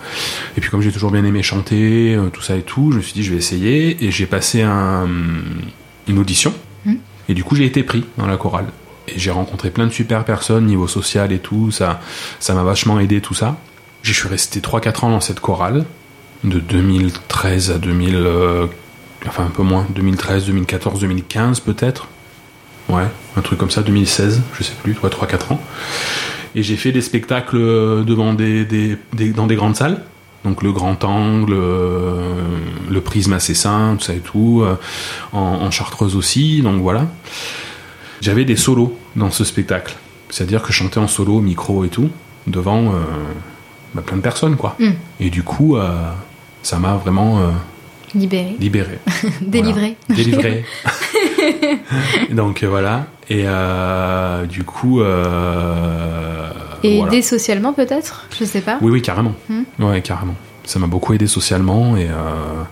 [0.58, 3.02] Et puis, comme j'ai toujours bien aimé chanter, euh, tout ça et tout, je me
[3.02, 4.04] suis dit, je vais essayer.
[4.04, 5.08] Et j'ai passé un,
[6.08, 6.54] une audition.
[6.86, 6.98] Mhm.
[7.30, 8.67] Et du coup, j'ai été pris dans la chorale.
[9.08, 11.72] Et j'ai rencontré plein de super personnes, niveau social et tout.
[11.72, 12.02] Ça,
[12.39, 13.58] ça m'a vachement aidé, tout ça.
[14.02, 15.86] Je suis resté 3-4 ans dans cette chorale.
[16.43, 18.67] De 2013 à 2000, euh,
[19.28, 22.08] enfin un peu moins, 2013, 2014, 2015 peut-être.
[22.90, 23.06] Ouais,
[23.38, 25.62] un truc comme ça, 2016, je sais plus, toi, 3-4 ans.
[26.56, 30.02] Et j'ai fait des spectacles euh, devant des, des- des- dans des grandes salles.
[30.44, 32.36] Donc le grand angle, euh,
[32.90, 34.62] le prisme assez sain, tout ça et tout.
[34.64, 34.76] euh,
[35.32, 37.08] en, en chartreuse aussi, donc voilà.
[38.22, 39.96] J'avais des solos dans ce spectacle.
[40.30, 42.10] C'est-à-dire que je chantais en solo, micro et tout,
[42.48, 43.00] devant euh,
[43.94, 44.76] bah, plein de personnes, quoi.
[44.80, 44.90] Mm.
[45.22, 46.12] Et du coup, euh,
[46.62, 47.50] ça m'a vraiment euh,
[48.15, 48.99] Libéré, libéré.
[49.41, 49.95] délivré.
[50.10, 50.65] Délivré.
[52.32, 53.08] Donc euh, voilà.
[53.30, 55.02] Et euh, du coup.
[55.02, 56.49] euh,
[56.84, 57.12] Et voilà.
[57.12, 58.28] aidé socialement peut-être?
[58.38, 58.78] Je sais pas.
[58.82, 59.34] Oui, oui, carrément.
[59.49, 59.63] Hmm.
[59.80, 60.36] Ouais, carrément.
[60.65, 62.63] Ça m'a beaucoup aidé socialement et euh,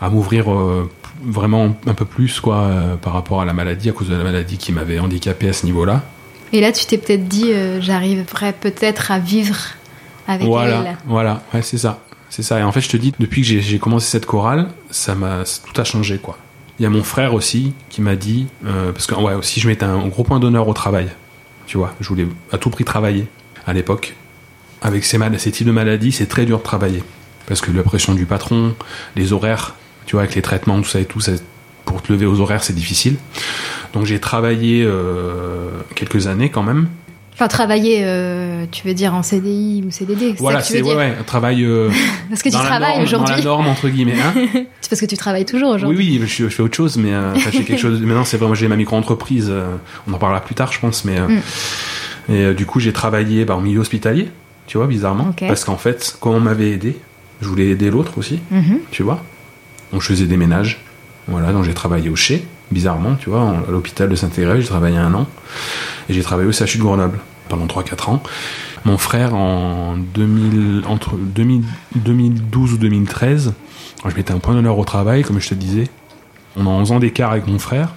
[0.00, 0.46] à m'ouvrir
[1.24, 2.68] vraiment un peu plus quoi
[3.02, 5.64] par rapport à la maladie, à cause de la maladie qui m'avait handicapé à ce
[5.66, 6.02] niveau-là.
[6.52, 9.56] Et là, tu t'es peut-être dit, j'arriverai peut-être à vivre
[10.28, 10.96] avec voilà, elle.
[11.06, 12.00] voilà, ouais, c'est ça.
[12.30, 12.58] C'est ça.
[12.58, 15.80] Et en fait, je te dis, depuis que j'ai- commencé cette chorale, ça m'a, tout
[15.80, 16.38] a changé, quoi.
[16.78, 19.68] Il y a mon frère aussi qui m'a dit, euh, parce que ouais, aussi je
[19.68, 21.08] mettais un gros point d'honneur au travail.
[21.66, 23.26] Tu vois, je voulais à tout prix travailler
[23.66, 24.14] à l'époque.
[24.82, 27.02] Avec ces, mal- ces types de maladies, c'est très dur de travailler.
[27.46, 28.74] Parce que la pression du patron,
[29.16, 31.20] les horaires, tu vois, avec les traitements, tout ça et tout,
[31.86, 33.16] pour te lever aux horaires, c'est difficile.
[33.94, 36.88] Donc j'ai travaillé euh, quelques années quand même.
[37.38, 41.22] Enfin, travailler, euh, tu veux dire en CDI ou CDD Voilà, c'est ouais, ouais, un
[41.22, 41.90] travail euh,
[42.30, 43.44] Parce que tu travailles norme- Dans la aujourd'hui.
[43.44, 44.14] norme, entre guillemets.
[44.18, 44.32] Hein
[44.80, 46.18] C'est parce que tu travailles toujours oui, aujourd'hui.
[46.18, 48.00] oui, je, je fais autre chose, mais euh, fais quelque chose.
[48.00, 49.52] Maintenant, c'est vraiment, j'ai ma micro-entreprise.
[50.08, 51.20] on en parlera plus tard, je pense, mais.
[51.20, 51.40] Mm.
[52.32, 54.28] Et du coup, j'ai travaillé bah, en milieu hospitalier,
[54.66, 55.32] tu vois, bizarrement.
[55.38, 56.96] Parce qu'en fait, quand on m'avait aidé,
[57.42, 58.78] je voulais aider l'autre aussi, Mhm.
[58.90, 59.22] tu vois.
[59.92, 60.80] Donc, je faisais des ménages.
[61.28, 64.66] Voilà, donc j'ai travaillé au CHE, bizarrement, tu vois, en- à l'hôpital de Saint-Égrève, j'ai
[64.66, 65.26] travaillé un an.
[66.08, 68.22] Et j'ai travaillé au CHU de Grenoble pendant 3-4 ans.
[68.84, 71.62] Mon frère, en 2000, entre 2000
[71.96, 73.52] 2012 ou 2013,
[74.08, 75.88] je mettais un point d'honneur au travail, comme je te disais.
[76.56, 77.94] On a 11 ans d'écart avec mon frère.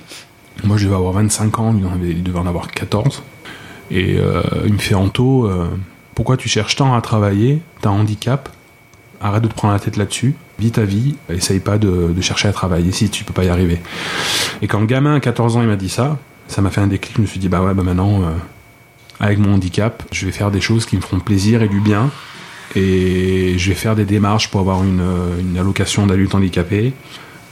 [0.63, 3.21] Moi, je devais avoir 25 ans, il en devait en avoir 14.
[3.91, 5.67] Et euh, il me fait Anto, euh,
[6.15, 7.61] pourquoi tu cherches tant à travailler?
[7.81, 8.49] T'as un handicap?
[9.21, 10.35] Arrête de te prendre la tête là-dessus.
[10.59, 11.15] Vis ta vie.
[11.29, 13.79] Essaye pas de, de chercher à travailler si tu peux pas y arriver.
[14.61, 16.87] Et quand le gamin à 14 ans il m'a dit ça, ça m'a fait un
[16.87, 17.15] déclic.
[17.17, 18.31] Je me suis dit bah ouais bah maintenant euh,
[19.19, 22.09] avec mon handicap, je vais faire des choses qui me feront plaisir et du bien.
[22.75, 26.93] Et je vais faire des démarches pour avoir une, euh, une allocation d'adulte handicapé.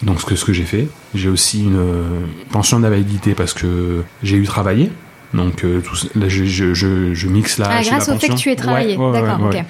[0.04, 0.88] Donc ce que, ce que j'ai fait.
[1.16, 2.04] J'ai aussi une euh,
[2.52, 4.92] pension d'invalidité parce que j'ai eu travaillé.
[5.34, 7.66] Donc euh, tout là, je, je, je, je mixe la.
[7.70, 8.96] Ah, grâce la au fait que tu aies travaillé.
[8.96, 9.66] Ouais, ouais, D'accord, ouais, ouais.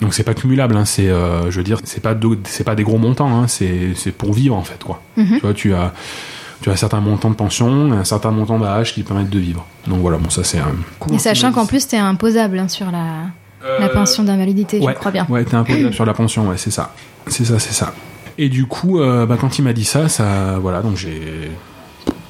[0.00, 2.74] Donc c'est pas cumulable, hein, c'est, euh, je veux dire, c'est pas de- c'est pas
[2.74, 5.02] des gros montants, hein, c'est c'est pour vivre en fait quoi.
[5.16, 5.26] Mhm.
[5.34, 5.92] Tu vois, tu as
[6.62, 9.30] tu as un certain montant de pension, et un certain montant d'âge qui te permettent
[9.30, 9.64] de vivre.
[9.86, 10.72] Donc voilà, bon ça c'est un.
[11.12, 13.28] Et sachant qu'en plus, t'es imposable hein, sur la,
[13.78, 15.26] la pension d'invalidité, Euh, ouais, je crois bien.
[15.28, 16.94] Ouais, t'es imposable sur la pension, ouais, c'est ça,
[17.26, 17.92] c'est ça, c'est ça.
[18.38, 21.50] Et du coup, euh, bah, quand il m'a dit ça, ça, voilà, donc j'ai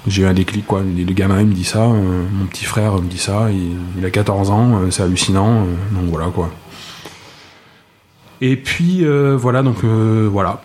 [0.07, 0.81] j'ai eu un déclic quoi.
[0.83, 3.73] Le le gamin il me dit ça, euh, mon petit frère me dit ça, il,
[3.99, 5.65] il a 14 ans, euh, c'est hallucinant, euh,
[6.01, 6.51] donc voilà quoi.
[8.41, 10.63] Et puis euh, voilà, donc euh, voilà.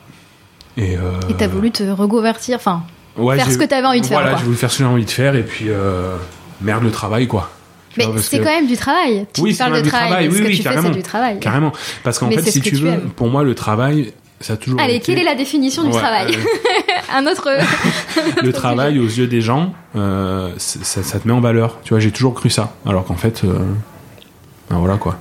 [0.77, 2.83] Et euh, Et t'as voulu te reconvertir, enfin,
[3.17, 4.39] ouais, faire ce que t'avais envie de faire, Voilà, quoi.
[4.39, 5.67] j'ai voulu faire ce que j'ai envie de faire, et puis
[6.61, 7.49] merde le travail quoi.
[7.97, 9.25] Mais vois, c'est que- quand même du travail.
[9.33, 10.57] Tu Oui, c'est parles quand de même du travail, travail, oui, ce que oui, tu
[10.57, 10.87] fais, carrément.
[10.89, 11.39] c'est du travail.
[11.39, 11.71] Carrément,
[12.03, 13.09] parce qu'en Mais fait, si tu veux, aimes.
[13.15, 14.11] pour moi le travail,
[14.41, 17.47] ça a toujours Allez, été- quelle est la définition du travail euh, Un autre.
[18.43, 21.77] le travail aux yeux des gens, euh, ça, ça te met en valeur.
[21.83, 22.73] Tu vois, j'ai toujours cru ça.
[22.85, 23.53] Alors qu'en fait, euh,
[24.69, 25.17] ben voilà quoi.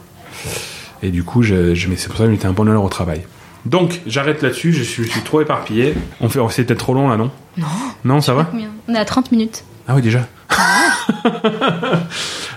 [1.05, 3.21] Et du coup, je, c'est pour ça que j'étais un bon honneur au travail.
[3.67, 4.73] Donc, j'arrête là-dessus.
[4.73, 5.93] Je suis, je suis trop éparpillé.
[6.23, 7.31] On fait, c'est peut-être trop long là, non?
[7.59, 7.67] Non.
[8.07, 8.51] Non, ça va
[8.89, 9.65] On est à 30 minutes.
[9.87, 10.27] Ah oui, déjà.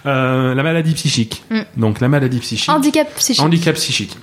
[0.06, 1.44] Euh, la maladie psychique.
[1.50, 1.62] Mm.
[1.76, 2.70] Donc, la maladie psychique.
[2.70, 3.44] Handicap psychique.
[3.44, 4.18] Handicap psychique.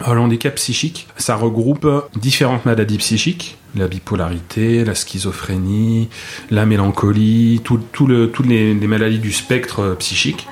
[0.00, 1.86] Alors, le handicap psychique, ça regroupe
[2.16, 6.08] différentes maladies psychiques, la bipolarité, la schizophrénie,
[6.50, 10.48] la mélancolie, tout, tout le, toutes les, les maladies du spectre euh, psychique.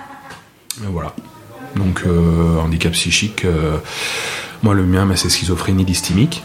[0.82, 1.14] Euh, Voilà.
[1.76, 3.76] Donc, euh, handicap psychique, euh,
[4.62, 6.42] moi le mien, bah, c'est schizophrénie dysthymique.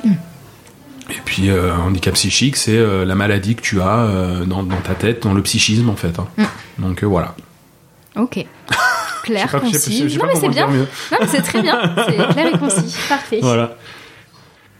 [1.11, 4.77] Et puis, euh, handicap psychique, c'est euh, la maladie que tu as euh, dans, dans
[4.81, 6.17] ta tête, dans le psychisme en fait.
[6.19, 6.27] hein.
[6.77, 7.35] Donc, euh, voilà.
[8.15, 8.45] Ok.
[9.23, 10.09] Clair, pas- concis.
[10.09, 10.67] sais non, pas mais c'est bien.
[10.67, 10.85] Non,
[11.19, 11.79] mais c'est très bien.
[12.07, 12.95] C'est clair et concis.
[13.09, 13.39] Parfait.
[13.41, 13.75] Voilà.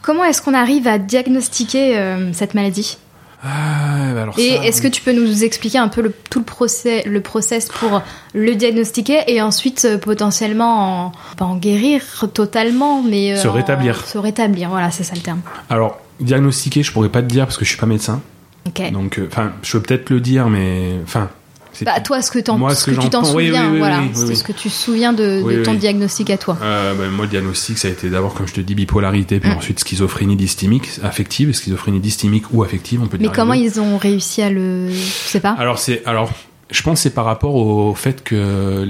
[0.02, 2.98] Comment est-ce qu'on arrive à diagnostiquer euh, cette maladie?
[3.44, 6.40] Ah, bah alors Et ça, est-ce que tu peux nous expliquer un peu le, tout
[6.40, 8.02] le procès, le process pour
[8.34, 13.54] le diagnostiquer et ensuite euh, potentiellement en, pas en guérir totalement, mais euh, Se en-
[13.54, 14.06] rétablir.
[14.06, 15.40] se rétablir, voilà, c'est ça le terme.
[15.70, 18.22] Alors, diagnostiquer, je pourrais pas te dire parce que je suis pas médecin.
[18.68, 18.92] Ok.
[18.92, 21.30] Donc, euh, enfin, je peux peut-être le dire, mais enfin,
[21.86, 23.78] Bah toi, ce que, t'en- Moi, ce ce que, que tu t'en souviens, oui, oui,
[23.80, 26.58] voilà, oui, c'est ce que tu te souviens de, ton diagnostic à toi.
[26.62, 29.52] Euh, bah, moi, le diagnostic, ça a été d'abord, comme je te dis, bipolarité, puis
[29.52, 33.32] ensuite schizophrénie dysthymique, affective, schizophrénie dysthymique ou affective, on peut Mais dire.
[33.32, 35.56] les comment ils ont réussi à le, je sais pas.
[35.58, 36.30] Alors c'est, alors,
[36.72, 38.86] je pense que c'est par rapport au fait que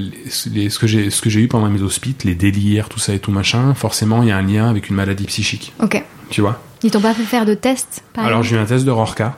[0.51, 3.13] les- ce que j'ai, ce que j'ai eu pendant mes hospites, les délires, tout ça
[3.13, 6.03] et tout machin, forcément, il y a un lien avec une maladie psychique, Ok.
[6.29, 6.59] tu vois?
[6.83, 9.37] Ils t'ont pas fait faire de tests, par Alors j'ai eu un test de Rorca,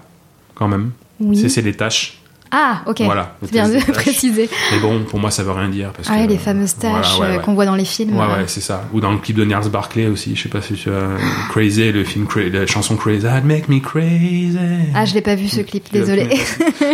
[0.56, 0.92] quand même.
[1.20, 1.38] Oui.
[1.38, 2.21] C'est, c'est les tâches.
[2.52, 3.02] Ah, ok.
[3.02, 4.50] Voilà, C'est bien de préciser.
[4.72, 6.98] Mais bon, pour moi, ça veut rien dire parce Ah ouais, que les fameuses voilà,
[7.00, 7.44] ouais, euh, ouais.
[7.44, 8.18] qu'on voit dans les films.
[8.18, 8.38] Ouais, euh.
[8.42, 8.84] ouais, c'est ça.
[8.94, 11.18] Ou dans le clip de Nars Barclay aussi, je sais pas si tu as
[11.50, 14.58] Crazy, le film, la chanson Crazy, I'd make me crazy.
[14.94, 16.28] Ah, je l'ai pas vu ce clip, désolé.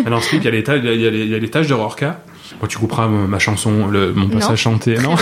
[0.06, 1.36] Ah, Dans ce clip, il y a les tâches, il y a les, il y
[1.36, 2.20] a les tâches de Rorca.
[2.62, 5.16] Bon, tu couperas ma chanson, le, mon passage chanté, non?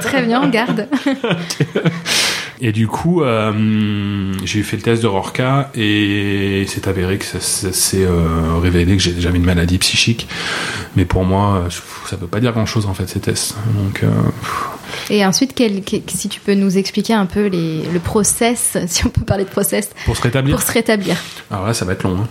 [0.00, 0.88] Très bien, on garde.
[2.60, 7.40] Et du coup, euh, j'ai fait le test de Rorca et c'est avéré que ça,
[7.40, 10.28] ça s'est euh, révélé que j'ai- j'avais une maladie psychique.
[10.96, 11.64] Mais pour moi,
[12.08, 13.56] ça peut pas dire grand chose en fait ces tests.
[13.82, 14.08] Donc, euh,
[15.10, 19.04] Et ensuite, quel- quel- si tu peux nous expliquer un peu les, le process, si
[19.04, 21.16] on peut parler de process, pour se rétablir, pour se rétablir.
[21.50, 22.16] alors là, ça va être long.
[22.22, 22.28] Hein.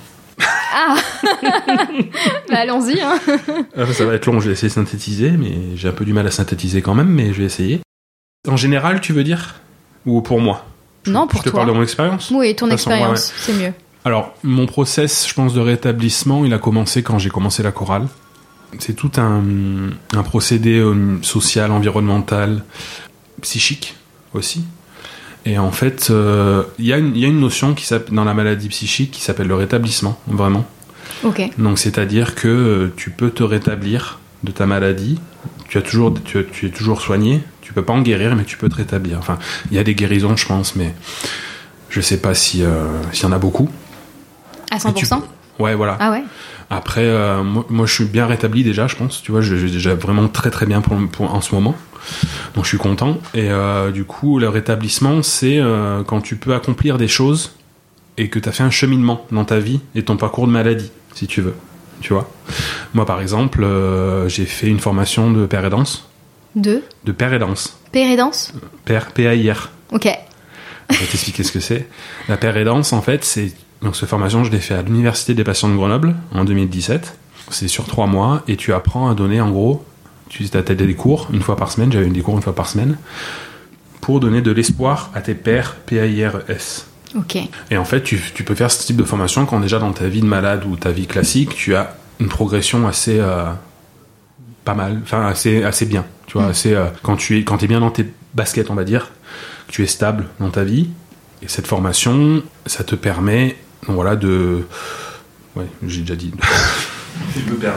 [0.75, 0.95] Ah
[2.49, 2.99] Bah, Allons-y.
[3.01, 3.19] Hein.
[3.77, 6.13] Euh, Ça va être long, je vais essayer de synthétiser, mais j'ai un peu du
[6.13, 7.81] mal à synthétiser quand même, mais je vais essayer.
[8.47, 9.55] En général, tu veux dire?
[10.05, 10.65] Ou pour moi
[11.07, 11.59] Non, pour Je te toi.
[11.61, 13.73] parle de mon expérience Oui, ton expérience, c'est mieux.
[14.05, 18.07] Alors, mon process, je pense, de rétablissement, il a commencé quand j'ai commencé la chorale.
[18.79, 19.41] C'est tout un,
[20.13, 22.63] un procédé euh, social, environnemental,
[23.41, 23.95] psychique
[24.33, 24.63] aussi.
[25.45, 28.23] Et en fait, euh, il y, a une- il y a une notion qui dans
[28.23, 30.65] la maladie psychique qui s'appelle le rétablissement, vraiment.
[31.23, 31.41] Ok.
[31.57, 35.19] Donc, c'est-à-dire que euh, tu peux te rétablir de ta maladie.
[35.69, 37.41] Tu as toujours, tu es toujours soigné.
[37.73, 39.17] Tu peux pas en guérir, mais tu peux te rétablir.
[39.17, 39.39] Enfin,
[39.71, 40.93] il y a des guérisons, je pense, mais
[41.89, 43.67] je sais pas si euh, s'il y en a beaucoup.
[44.69, 45.97] À Et tu 100% peux- Ouais, voilà.
[45.99, 46.23] Ah ouais
[46.69, 49.23] Après, euh, moi, moi, je suis bien rétabli déjà, je pense.
[49.23, 51.73] Tu vois, je, déjà vraiment très très bien pour, pour- en ce moment.
[52.53, 53.17] Donc, je suis content.
[53.33, 55.59] Et euh, du coup, le rétablissement, c'est
[56.05, 57.53] quand tu peux accomplir des choses
[58.17, 60.91] et que tu as fait un cheminement dans ta vie et ton parcours de maladie,
[61.15, 61.55] si tu veux.
[62.01, 62.29] Tu vois?
[62.93, 63.65] Moi, par exemple,
[64.27, 66.07] j'ai fait une formation de père et danse.
[66.55, 67.77] De père et danse.
[67.91, 68.53] Pérédance
[68.85, 69.69] Père, P-A-I-R.
[69.91, 70.07] Ok.
[70.89, 71.87] Je vais t'expliquer ce que c'est.
[72.27, 73.53] La paire et danse, en fait, c'est.
[73.81, 77.17] Donc, cette formation, je l'ai fait à l'Université des patients de Grenoble en 2017.
[77.49, 79.83] C'est sur trois mois et tu apprends à donner, en gros,
[80.29, 81.91] tu as des cours une fois par semaine.
[81.91, 82.97] J'avais des cours une fois par semaine
[84.01, 86.87] pour donner de l'espoir à tes pairs, P-A-I-R-S.
[87.15, 87.37] Ok.
[87.69, 90.07] Et en fait, tu, tu peux faire ce type de formation quand déjà dans ta
[90.07, 93.45] vie de malade ou ta vie classique, tu as une progression assez euh,
[94.65, 96.05] pas mal, enfin assez assez bien.
[96.27, 96.51] Tu vois, Mm.
[96.51, 99.11] assez euh, quand tu es quand es bien dans tes baskets, on va dire,
[99.67, 100.89] que tu es stable dans ta vie.
[101.41, 103.57] Et cette formation, ça te permet,
[103.87, 104.65] donc voilà, de,
[105.55, 106.31] ouais, j'ai déjà dit.
[107.35, 107.73] Je me perds.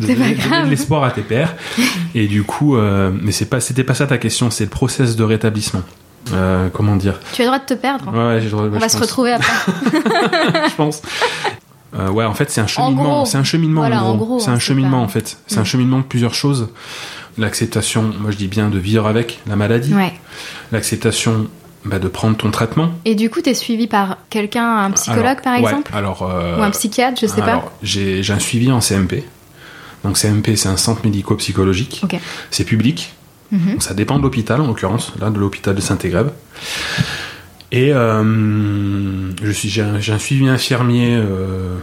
[0.00, 0.64] De C'est pas donner, donner grave.
[0.64, 1.54] de l'espoir à tes pères.
[2.14, 5.14] Et du coup, euh, mais c'est pas, c'était pas ça ta question, c'est le process
[5.16, 5.82] de rétablissement.
[6.32, 8.10] Euh, comment dire Tu as le droit de te perdre.
[8.10, 9.52] Ouais, ouais, j'ai le droit- On ouais, va je se pense retrouver après.
[10.70, 11.02] je pense.
[11.96, 13.24] Euh, ouais, en fait, c'est un cheminement.
[13.24, 13.80] C'est un cheminement.
[13.82, 14.26] Voilà, en gros.
[14.26, 15.38] gros, c'est hein, un c'est cheminement pas- en fait.
[15.46, 15.66] C'est un Mm.
[15.66, 16.68] cheminement de plusieurs choses.
[17.38, 19.92] L'acceptation, moi je dis bien de vivre avec la maladie.
[19.94, 20.12] Ouais.
[20.72, 21.46] L'acceptation
[21.84, 22.90] bah, de prendre ton traitement.
[23.04, 26.58] Et du coup, t'es suivi par quelqu'un, un psychologue Alors, par ouais, exemple alors, euh,
[26.58, 27.48] Ou un psychiatre, je sais pas.
[27.48, 29.24] alors, J'ai j'ai un suivi en CMP.
[30.04, 32.02] Donc CMP, c'est un centre médico-psychologique.
[32.50, 33.12] C'est public.
[33.52, 33.72] Mhm.
[33.72, 36.32] Donc, ça dépend de l'hôpital, en l'occurrence, là, de l'hôpital de Saint-Égrève.
[37.74, 41.74] Et euh, je j'ai un, un suivi infirmier euh,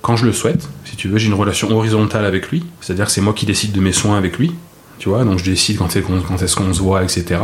[0.00, 0.66] quand je le souhaite.
[0.86, 2.64] Si tu veux, j'ai une relation horizontale avec lui.
[2.80, 4.54] C'est-à-dire que c'est moi qui décide de mes soins avec lui.
[4.98, 7.38] Tu vois, donc je décide quand est-ce qu'on, se voit, etc.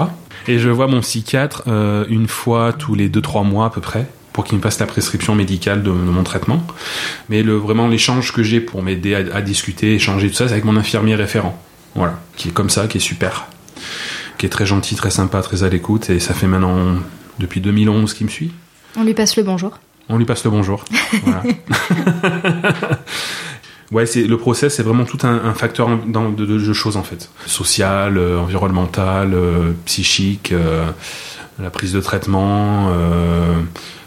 [0.49, 4.09] Et je vois mon psychiatre euh, une fois tous les 2-3 mois à peu près
[4.33, 6.67] pour qu'il me fasse la prescription médicale de, mon traitement.
[7.29, 10.65] Mais vraiment l'échange que j'ai pour m'aider à, à discuter, échanger tout ça, c'est avec
[10.65, 11.63] mon infirmier référent.
[11.95, 13.49] Voilà, qui est comme ça, qui est super,
[14.39, 16.97] qui est très gentil, très sympa, très à l'écoute, et ça fait maintenant
[17.39, 18.53] depuis 2011 qu'il me suit.
[18.97, 19.79] On lui passe le bonjour.
[20.09, 20.85] On lui passe le bonjour.
[21.25, 21.43] Voilà.
[23.93, 26.97] ouais, c'est le process, c'est vraiment tout un, un facteur dans- de, de- de choses
[26.97, 30.91] en fait, social, euh, environnemental, euh, psychique, euh,
[31.59, 32.91] la prise de traitement,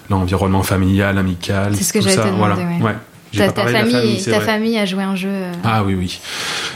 [0.09, 1.75] l'environnement familial, amical.
[1.75, 2.85] C'est ce que tout ça, te demander, voilà.
[2.85, 2.95] ouais.
[3.37, 5.29] Ta, famille, ta famille a joué un jeu.
[5.63, 6.19] Ah oui, oui.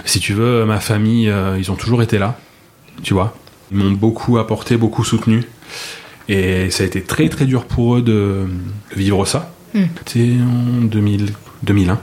[0.06, 2.38] Si tu veux, ma famille, ils ont toujours été là,
[3.02, 3.36] tu vois.
[3.72, 5.44] Ils m'ont beaucoup apporté, beaucoup soutenu.
[6.30, 8.46] Et ça a été très très dur pour eux de,
[8.96, 9.52] vivre ça.
[9.74, 9.84] Hmm.
[10.06, 12.00] C'était en 2000, 2001.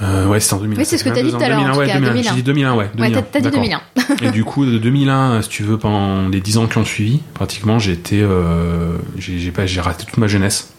[0.00, 0.78] Euh, ouais, c'était en 2001.
[0.78, 2.12] Oui, c'est ce que t'as dit tout à l'heure, en 2001, tout ouais, cas, 2001.
[2.12, 2.30] 2001.
[2.30, 2.84] J'ai dit 2001, ouais.
[2.84, 3.82] Ouais, 2001, t'as t'as dit d'accord.
[3.96, 4.16] 2001.
[4.28, 7.20] Et du coup, de 2001, si tu veux, pendant les 10 ans qui ont suivi,
[7.34, 10.72] pratiquement, j'ai été, euh, j'ai j'ai pas, j'ai raté toute ma jeunesse.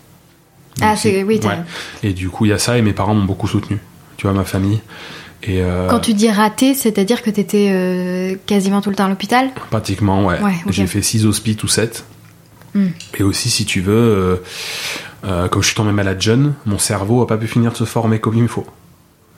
[0.82, 1.40] Ah, Donc, c'est oui.
[1.42, 1.56] t'as- ouais.
[2.04, 3.78] Et du coup, il y a ça, et mes parents m'ont beaucoup soutenu.
[4.16, 4.80] Tu vois, ma famille.
[5.44, 9.10] Et euh, Quand tu dis raté, c'est-à-dire que t'étais euh, quasiment tout le temps à
[9.10, 9.50] l'hôpital?
[9.70, 10.40] Pratiquement, ouais.
[10.42, 10.72] Ouais, ok.
[10.72, 12.06] J'ai fait 6 hospices ou 7.
[12.74, 12.90] Hmm.
[13.18, 14.36] Et aussi, si tu veux, euh,
[15.26, 17.86] euh, comme je suis tombé malade jeune, mon cerveau a pas pu finir de se
[17.86, 18.68] former comme il me faut.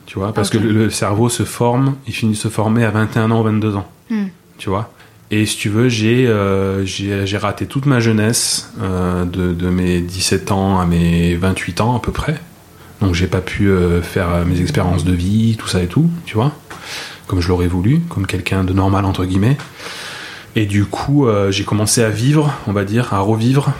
[0.06, 2.90] Tu vois, parce que le, le cerveau se forme, il finit de se former à
[2.90, 3.88] 21 ans ou 22 ans.
[4.10, 4.26] Hmm.
[4.58, 4.92] Tu vois
[5.30, 10.00] Et si tu veux, j'ai euh, j'ai raté toute ma jeunesse, euh, de, de mes
[10.00, 12.38] 17 ans à mes 28 ans à peu près.
[13.02, 16.08] Donc j'ai pas pu euh, faire euh, mes expériences de vie, tout ça et tout,
[16.24, 16.52] tu vois
[17.26, 19.58] Comme je l'aurais voulu, comme quelqu'un de normal entre guillemets.
[20.56, 23.72] Et du coup, euh, j'ai commencé à vivre, on va dire, à revivre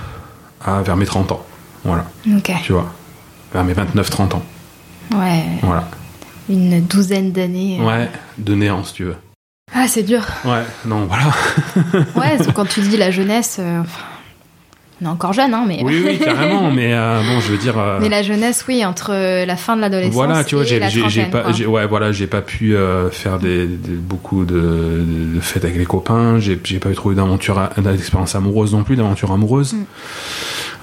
[0.64, 1.44] à, vers mes 30 ans.
[1.84, 2.06] Voilà,
[2.36, 2.52] Ok.
[2.64, 2.92] tu vois.
[3.52, 4.42] Vers mes 29-30 ans.
[5.14, 5.44] Ouais.
[5.62, 5.88] Voilà.
[6.48, 7.78] Une douzaine d'années.
[7.80, 7.84] euh.
[7.84, 9.16] Ouais, de néant, si tu veux.
[9.74, 10.22] Ah, c'est dur.
[10.44, 11.24] Ouais, non, voilà.
[12.16, 14.02] Ouais, quand tu dis la jeunesse, euh, enfin,
[15.02, 15.80] on est encore jeune, hein, mais.
[15.82, 17.78] Oui, oui, carrément, mais euh, bon, je veux dire.
[17.78, 19.12] euh, Mais la jeunesse, oui, entre
[19.44, 20.78] la fin de l'adolescence Voilà, tu vois, j'ai
[21.26, 25.76] pas, ouais, voilà, j'ai pas pu euh, faire des, des- beaucoup de, de fêtes avec
[25.76, 26.38] les copains.
[26.38, 29.84] J'ai pas eu trop d'aventure, d'expérience amoureuse non plus, d'aventure amoureuse Mm.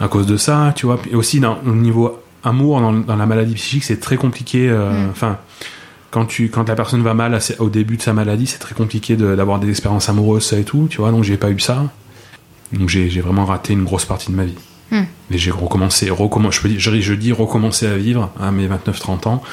[0.01, 0.99] à cause de ça, tu vois.
[1.11, 4.67] Et aussi, dans, au niveau amour, dans, dans la maladie psychique, c'est très compliqué.
[4.69, 5.09] Mm.
[5.11, 5.37] Enfin,
[6.11, 9.15] quand tu, quand la personne va mal au début de sa maladie, c'est très compliqué
[9.15, 11.11] de- d'avoir des expériences amoureuses, ça et tout, tu vois.
[11.11, 11.83] Donc j'ai pas eu ça.
[12.73, 14.55] Donc j'ai vraiment raté une grosse partie de ma vie.
[14.91, 15.03] Hmm.
[15.31, 19.43] Et j'ai recommencé, recommen- je, dis recommencer à vivre à mes 29-30 ans.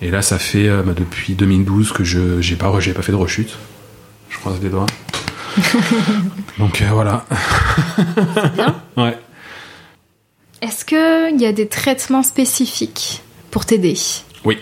[0.00, 3.12] Et là, ça fait euh, bah, depuis 2012 que je j'ai pas, j'ai pas fait
[3.12, 3.54] de rechute.
[4.30, 4.86] Je croise les doigts.
[6.58, 7.24] Donc euh, voilà.
[8.56, 8.74] bien.
[8.96, 9.16] Ouais.
[10.60, 13.94] Est-ce qu'il y a des traitements spécifiques pour t'aider?
[14.44, 14.58] Oui.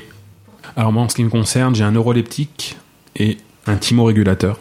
[0.76, 2.76] Alors moi, en ce qui me concerne, j'ai un neuroleptique
[3.16, 4.58] et un thymorégulateur.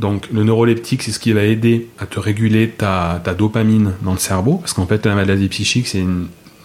[0.00, 4.12] Donc le neuroleptique, c'est ce qui va aider à te réguler ta, ta dopamine dans
[4.12, 6.04] le cerveau, parce qu'en fait la maladie psychique, c'est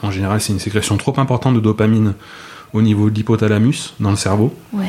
[0.02, 2.14] en général, c'est une sécrétion trop importante de dopamine
[2.74, 4.54] au niveau de l'hypothalamus dans le cerveau.
[4.74, 4.86] Ouais.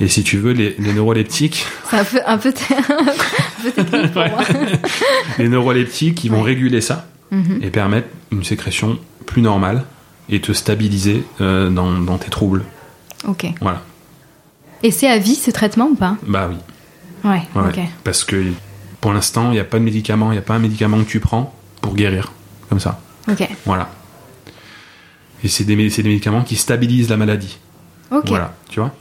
[0.00, 3.70] Et si tu veux, les, les neuroleptiques, C'est un peu, un peu, t- un peu
[3.70, 4.30] technique pour Ouais.
[4.30, 4.40] moi.
[5.38, 6.46] les neuroleptiques, ils vont Ouais.
[6.54, 7.60] réguler ça Mhm.
[7.62, 9.84] et permettre une sécrétion plus normale
[10.28, 12.64] et te stabiliser euh, dans, dans tes troubles.
[13.28, 13.46] Ok.
[13.60, 13.82] Voilà.
[14.82, 16.16] Et c'est à vie ce traitement ou pas?
[16.26, 16.56] Bah oui.
[17.24, 17.42] Ouais.
[17.54, 17.88] Ouais.
[18.04, 18.52] Parce que
[19.00, 21.08] pour l'instant, il n'y a pas de médicament, il n'y a pas un médicament que
[21.08, 22.32] tu prends pour guérir.
[22.68, 23.00] Comme ça.
[23.28, 23.48] Ok.
[23.64, 23.90] Voilà.
[25.42, 27.58] Et c'est des, médicaments qui stabilisent la maladie.
[28.10, 28.28] Ok.
[28.28, 28.54] Voilà.
[28.68, 28.94] Tu vois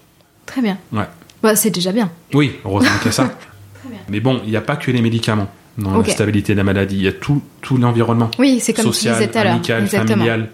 [0.45, 0.77] Très bien.
[0.91, 1.07] Ouais.
[1.43, 2.09] Bah, c'est déjà bien.
[2.33, 3.23] Oui, heureusement qu'il y a ça.
[3.79, 3.99] Très bien.
[4.09, 5.49] Mais bon, il n'y a pas que les médicaments.
[5.77, 6.95] dans la stabilité de la maladie.
[6.95, 9.53] Il y a tout, tout l'environnement Oui, c'est comme tu social, disais tout à l'heure.
[9.53, 10.09] amical, Exactement.
[10.09, 10.49] familial.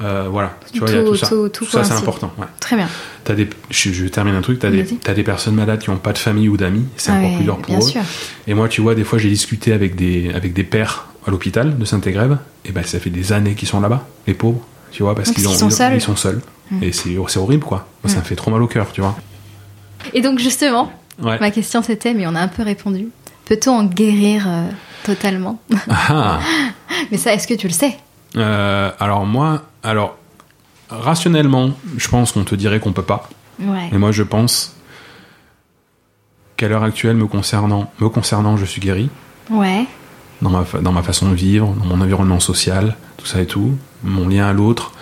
[0.00, 1.26] Euh, voilà, tu vois, il y a Tout- ça.
[1.28, 2.30] tout- tout ça, c'est important.
[2.38, 2.46] Ouais.
[2.60, 2.88] Très bien.
[3.24, 4.96] T'as des, je, je termine un truc, des, Vas-y.
[4.96, 7.34] t'as des personnes malades qui n'ont pas de famille ou d'amis, c'est Ah encore ouais,
[7.36, 7.80] plus dur pour eux.
[7.80, 8.00] sûr.
[8.46, 11.76] Et moi, tu vois, des fois, j'ai discuté avec des, avec des pères à l'hôpital
[11.76, 14.60] de Saint-Égrève, et ben ça fait des années qu'ils sont là-bas, les pauvres,
[14.92, 15.94] tu vois, parce qu'ils ont, qu'ils sont ils- seuls.
[15.94, 16.40] ils sont seuls.
[16.70, 16.82] Mm.
[16.84, 17.88] Et c'est, horrible, quoi.
[18.04, 19.16] Moi, ça me fait trop mal au cœur, tu vois.
[20.14, 21.38] Et donc justement, Ouais.
[21.40, 23.08] ma question c'était, mais on a un peu répondu.
[23.46, 24.68] Peut-on en guérir euh,
[25.04, 25.58] totalement?
[25.88, 26.38] Ah.
[27.10, 27.96] Mais ça, est-ce que tu le sais?
[28.36, 30.16] Euh, alors moi, alors
[30.90, 33.28] rationnellement, je pense qu'on te dirait qu'on peut pas.
[33.60, 33.88] Ouais.
[33.92, 34.74] Mais moi, je pense
[36.56, 39.10] qu'à l'heure actuelle, me concernant, me concernant, je suis guéri
[39.50, 39.86] Ouais.
[40.42, 43.76] dans ma dans ma façon de vivre, dans mon environnement social, tout ça et tout,
[44.04, 44.92] mon lien à l'autre,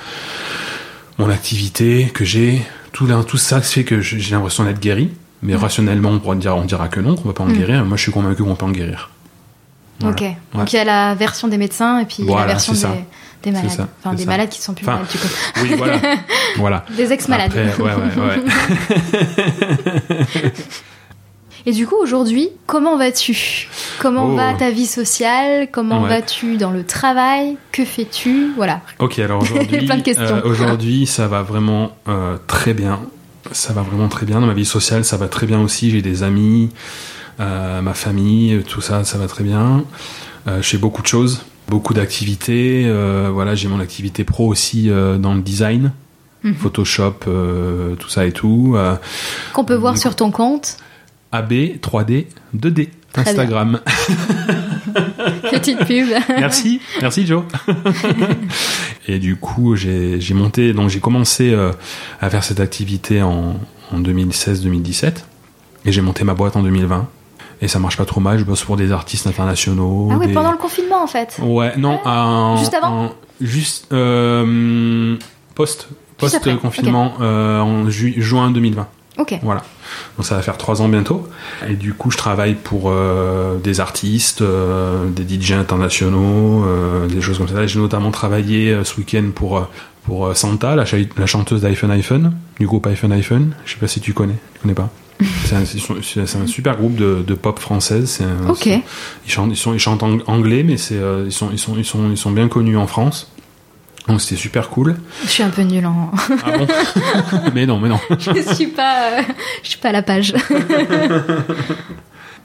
[1.18, 2.62] mon activité que j'ai,
[2.92, 5.10] tout là, tout ça fait que j'ai l'impression d'être guéri.
[5.42, 7.52] Mais rationnellement, on pourra dire, on dira que non, qu'on va pas en Mm.
[7.58, 7.84] guérir.
[7.84, 9.10] Moi, je suis convaincu qu'on peut en guérir.
[10.00, 10.14] Voilà.
[10.14, 10.20] Ok.
[10.22, 10.36] Ouais.
[10.54, 12.80] Donc il y a la version des médecins et puis Voilà, la version des,
[13.42, 13.70] des malades.
[13.70, 14.30] ça, Enfin, des ça.
[14.30, 15.28] malades qui sont plus Enfin, malades du coup.
[15.62, 15.98] Oui, voilà,
[16.56, 16.84] voilà.
[16.96, 17.52] Des ex-malades.
[17.54, 18.42] Ouais, ouais, ouais.
[21.68, 23.68] Et du coup, aujourd'hui, comment vas-tu?
[23.98, 24.36] Comment Oh.
[24.36, 25.68] va ta vie sociale?
[25.72, 26.08] Comment Ouais.
[26.08, 27.56] vas-tu dans le travail?
[27.72, 28.52] Que fais-tu?
[28.54, 28.82] Voilà.
[29.00, 30.24] Ok, alors aujourd'hui, Plein de questions.
[30.36, 33.00] euh, aujourd'hui, ça va vraiment euh, très bien.
[33.50, 35.04] Ça va vraiment très bien dans ma vie sociale.
[35.04, 35.90] Ça va très bien aussi.
[35.90, 36.70] J'ai des amis,
[37.38, 39.84] ma famille, tout ça, ça va très bien.
[40.48, 42.84] Euh, je fais beaucoup de choses, beaucoup d'activités.
[42.86, 45.92] euh, voilà, j'ai mon activité pro aussi euh, dans le design,
[46.44, 46.54] Mhm.
[46.54, 48.74] Photoshop, euh, tout ça et tout.
[48.76, 48.94] Euh,
[49.54, 50.76] Qu'on peut voir sur ton compte.
[51.32, 53.32] AB, 3D, 2D, Très bien.
[53.32, 53.80] Instagram.
[55.50, 56.08] Petite pub.
[56.28, 57.42] Merci, merci Joe.
[59.08, 61.72] et du coup, j'ai j'ai monté, donc j'ai commencé euh,
[62.20, 63.58] à faire cette activité en,
[63.92, 65.12] en 2016-2017
[65.84, 67.08] et j'ai monté ma boîte en 2020.
[67.62, 70.08] Et ça marche pas trop mal, je bosse pour des artistes internationaux.
[70.12, 71.38] ah oui, des- pendant le confinement en fait.
[71.42, 75.16] Ouais, non, en- Juste avant Juste euh,
[75.54, 75.88] post
[76.18, 78.86] post confinement euh, en ju- juin 2020.
[79.18, 79.38] Ok.
[79.42, 79.62] Voilà.
[80.16, 81.26] Donc ça va faire trois ans bientôt.
[81.68, 87.20] Et du coup, je travaille pour euh, des artistes, euh, des DJ internationaux, euh, des
[87.20, 87.66] choses comme ça.
[87.66, 89.66] J'ai notamment travaillé ce week-end pour,
[90.04, 90.84] pour Santa, la,
[91.16, 93.54] la chanteuse d'iPhone iPhone, du groupe iPhone iPhone.
[93.64, 94.36] Je sais pas si tu connais.
[94.54, 94.88] Tu connais pas
[95.46, 98.08] C'est un, super groupe de, de pop française.
[98.08, 98.46] C'est un-
[99.26, 101.84] Ils chantent, ils sont, ils chantent en anglais, mais euh, ils, sont, ils, sont, ils,
[101.84, 103.30] sont, ils sont bien connus en France.
[104.08, 104.96] Donc c'était super cool.
[105.24, 106.10] Je suis un peu nulle en.
[106.44, 106.66] Ah bon
[107.54, 107.98] Mais non, mais non.
[108.18, 109.18] je suis pas.
[109.18, 109.22] euh,
[109.64, 110.32] Je suis pas à la page.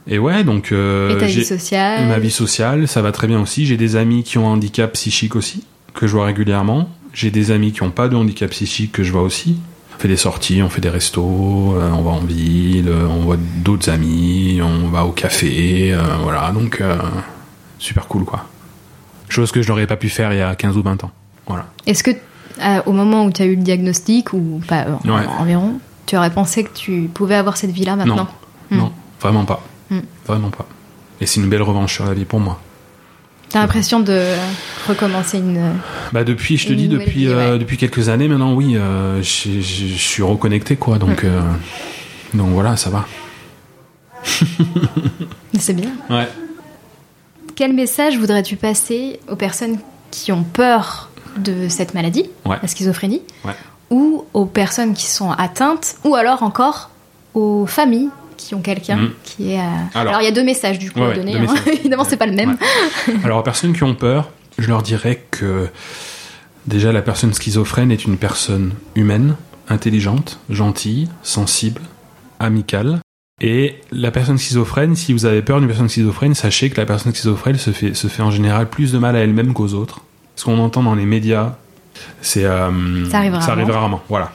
[0.08, 2.08] Et ouais, donc euh, Et ta vie sociale.
[2.08, 3.66] ma vie sociale, ça va très bien aussi.
[3.68, 5.64] J'ai des amis qui ont un handicap psychique aussi,
[5.94, 6.90] que je vois régulièrement.
[7.14, 9.58] J'ai des amis qui n'ont pas de handicap psychique que je vois aussi.
[10.02, 13.20] On fait des sorties, on fait des restos, euh, on va en ville, euh, on
[13.22, 16.50] voit d'autres amis, on va au café, euh, voilà.
[16.50, 16.82] Donc
[17.78, 18.46] super cool quoi.
[19.30, 21.12] Chose que je n'aurais pas pu faire il y a 15 ou 20 ans.
[21.46, 21.68] Voilà.
[21.86, 25.28] Est-ce que euh, au moment où tu as eu le diagnostic ou pas euh, Ouais.
[25.38, 28.28] environ, tu aurais pensé que tu pouvais avoir cette vie-là maintenant?
[28.72, 28.78] Hmm.
[28.78, 29.62] Non, vraiment pas.
[29.92, 30.00] Hmm.
[30.26, 30.66] Vraiment pas.
[31.20, 32.60] Et c'est une belle revanche sur la vie pour moi.
[33.52, 34.34] T'as l'impression de
[34.88, 35.74] recommencer une.
[36.14, 39.62] Bah depuis, je te dis, depuis, vie, euh, depuis quelques années maintenant, oui, euh, je
[39.62, 40.98] suis reconnecté, quoi.
[41.00, 41.42] Donc, euh,
[42.34, 43.06] donc voilà, ça va.
[45.60, 45.92] C'est bien.
[46.10, 46.28] Ouais.
[47.56, 49.78] Quel message voudrais-tu passer aux personnes
[50.12, 52.58] qui ont peur de cette maladie, Ouais.
[52.62, 53.54] la schizophrénie, Ouais.
[53.90, 56.90] ou aux personnes qui sont atteintes, ou alors encore
[57.34, 58.10] aux familles
[58.46, 59.12] qui ont quelqu'un Mhm.
[59.24, 59.60] qui est.
[59.60, 59.70] à-
[60.00, 61.36] Alors- il y a deux messages du coup Ouais, à donner.
[61.38, 61.46] hein.
[61.68, 62.58] Évidemment, c'est pas le même.
[63.24, 65.68] Alors, aux personnes qui ont peur, je leur dirais que
[66.68, 69.36] déjà, la personne schizophrène est une personne humaine,
[69.70, 71.82] intelligente, gentille, sensible,
[72.40, 73.00] amicale.
[73.44, 77.14] Et la personne schizophrène, si vous avez peur d'une personne schizophrène, sachez que la personne
[77.14, 80.02] schizophrène se fait, se fait en général plus de mal à elle-même qu'aux autres.
[80.36, 81.56] Ce qu'on entend dans les médias,
[82.22, 82.46] c'est.
[82.46, 83.66] euh, Ça arrive rarement.
[83.74, 84.32] rarement, voilà.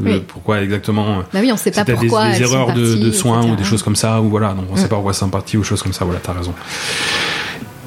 [0.00, 0.22] Oui.
[0.26, 2.30] Pourquoi exactement euh, Bah oui, on sait pas des, pourquoi.
[2.30, 3.52] des sont erreurs de, soins etc.
[3.52, 4.78] ou des choses comme ça, ou voilà, donc on Mm.
[4.78, 6.52] sait pas pourquoi c'est parti ou choses comme ça, voilà, t'as raison.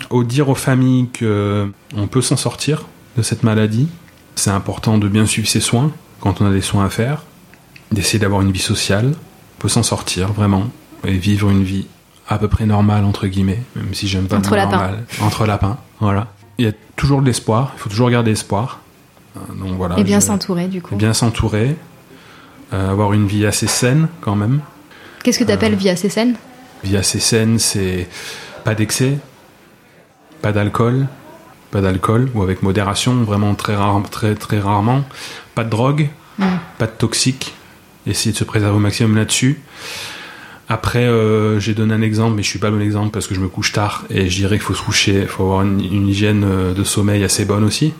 [0.10, 2.86] Au dire aux familles que on peut s'en sortir
[3.18, 3.90] de cette maladie,
[4.36, 5.92] c'est important de bien suivre ses soins
[6.22, 7.24] quand on a des soins à faire,
[7.92, 9.14] d'essayer d'avoir une vie sociale,
[9.58, 10.64] on peut s'en sortir vraiment
[11.06, 11.88] et vivre une vie
[12.30, 15.04] à peu près normale entre guillemets, même si j'aime pas Entre normal.
[15.22, 16.28] entre lapins, voilà.
[16.58, 18.80] Il y a toujours de l'espoir, il faut toujours garder espoir.
[19.36, 20.00] Euh, Donc voilà.
[20.00, 20.96] Et bien s'entourer du coup.
[20.96, 21.74] bien s'entourer, euh,
[22.72, 24.62] avoir une vie assez saine quand même.
[25.24, 26.36] Qu'est-ce que tu appelles vie assez saine?
[26.84, 28.08] Vie assez saine, c'est
[28.64, 29.18] pas d'excès,
[30.42, 31.08] pas d'alcool,
[31.72, 35.04] pas d'alcool ou avec modération, vraiment très rare, très très rarement,
[35.56, 36.44] pas de drogue, Mm.
[36.78, 37.56] pas de toxique.
[38.06, 39.60] Essayer de se préserver au maximum là-dessus.
[40.70, 43.34] Après, euh, j'ai donné un exemple, mais je suis pas le bon exemple parce que
[43.34, 45.80] je me couche tard et je dirais qu'il faut se coucher, il faut avoir une,
[45.80, 47.94] une hygiène euh, de sommeil assez bonne aussi.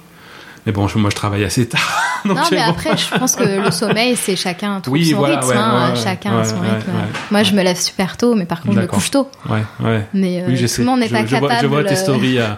[0.68, 2.04] Mais bon, je- moi je travaille assez tard.
[2.26, 2.64] Non, mais bon.
[2.72, 5.50] après, je pense que le sommeil, c'est chacun trouve Oui, son voilà, rythme.
[5.52, 6.92] ouais, hein, ouais, chacun son rythme.
[7.32, 9.30] Moi, je me lève super tôt, mais par contre, je me couche tôt.
[9.48, 10.06] Ouais, ouais.
[10.14, 11.62] Mais euh, Oui, je tout le monde n'est pas je vois, capable.
[11.62, 12.58] je vois tes euh, stories à,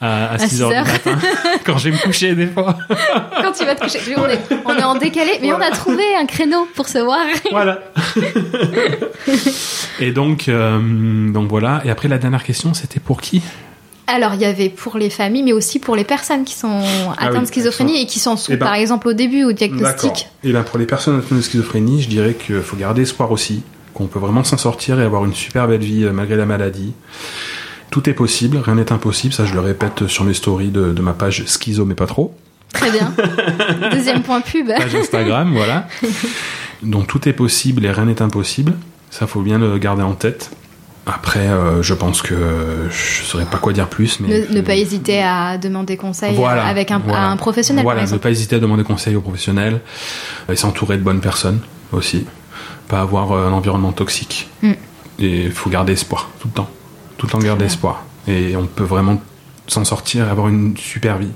[0.00, 1.18] à, à à 6 heures 6 du matin,
[1.66, 2.76] quand je vais me coucher des fois.
[3.42, 6.04] Quand tu vas te coucher, on est, on est en décalé, mais on a trouvé
[6.20, 7.18] un créneau pour se voir.
[7.50, 7.80] voilà.
[10.00, 11.80] et donc, euh, donc voilà.
[11.84, 13.42] Et après, la dernière question, c'était pour qui?
[14.08, 16.82] Alors, il y avait pour les familles, mais aussi pour les personnes qui sont
[17.18, 19.52] atteintes oui, de schizophrénie et qui sont sous, Eh ben, par exemple, au début au
[19.52, 20.28] diagnostic.
[20.42, 23.62] Et bien pour les personnes atteintes de schizophrénie, je dirais qu'il faut garder espoir aussi,
[23.92, 26.94] qu'on peut vraiment s'en sortir et avoir une super belle vie euh, malgré la maladie.
[27.90, 31.02] Tout est possible, rien n'est impossible, ça je le répète sur mes stories de, de
[31.02, 32.34] ma page Schizo mais pas trop,
[32.72, 33.14] Très bien.
[33.92, 34.68] Deuxième point pub.
[34.68, 35.88] page Instagram, voilà.
[36.82, 38.74] Donc tout est possible et rien n'est impossible,
[39.10, 40.50] ça faut bien le garder en tête.
[41.10, 42.34] Après, euh, je pense que
[42.90, 46.66] je saurais pas quoi dire plus, mais Ne, ne pas hésiter à demander conseil Voilà,
[46.66, 47.22] avec un, voilà.
[47.22, 49.80] à un professionnel, Voilà, par ne pas hésiter à demander conseil aux professionnels
[50.52, 51.60] et s'entourer de bonnes personnes
[51.92, 52.26] aussi.
[52.88, 54.48] Pas avoir euh, un environnement toxique.
[54.62, 54.72] Mm.
[55.20, 56.68] Et il faut garder espoir tout le temps.
[57.16, 58.04] Tout le temps garder espoir.
[58.28, 59.20] Et on peut vraiment
[59.66, 61.32] s'en sortir et avoir une super vie.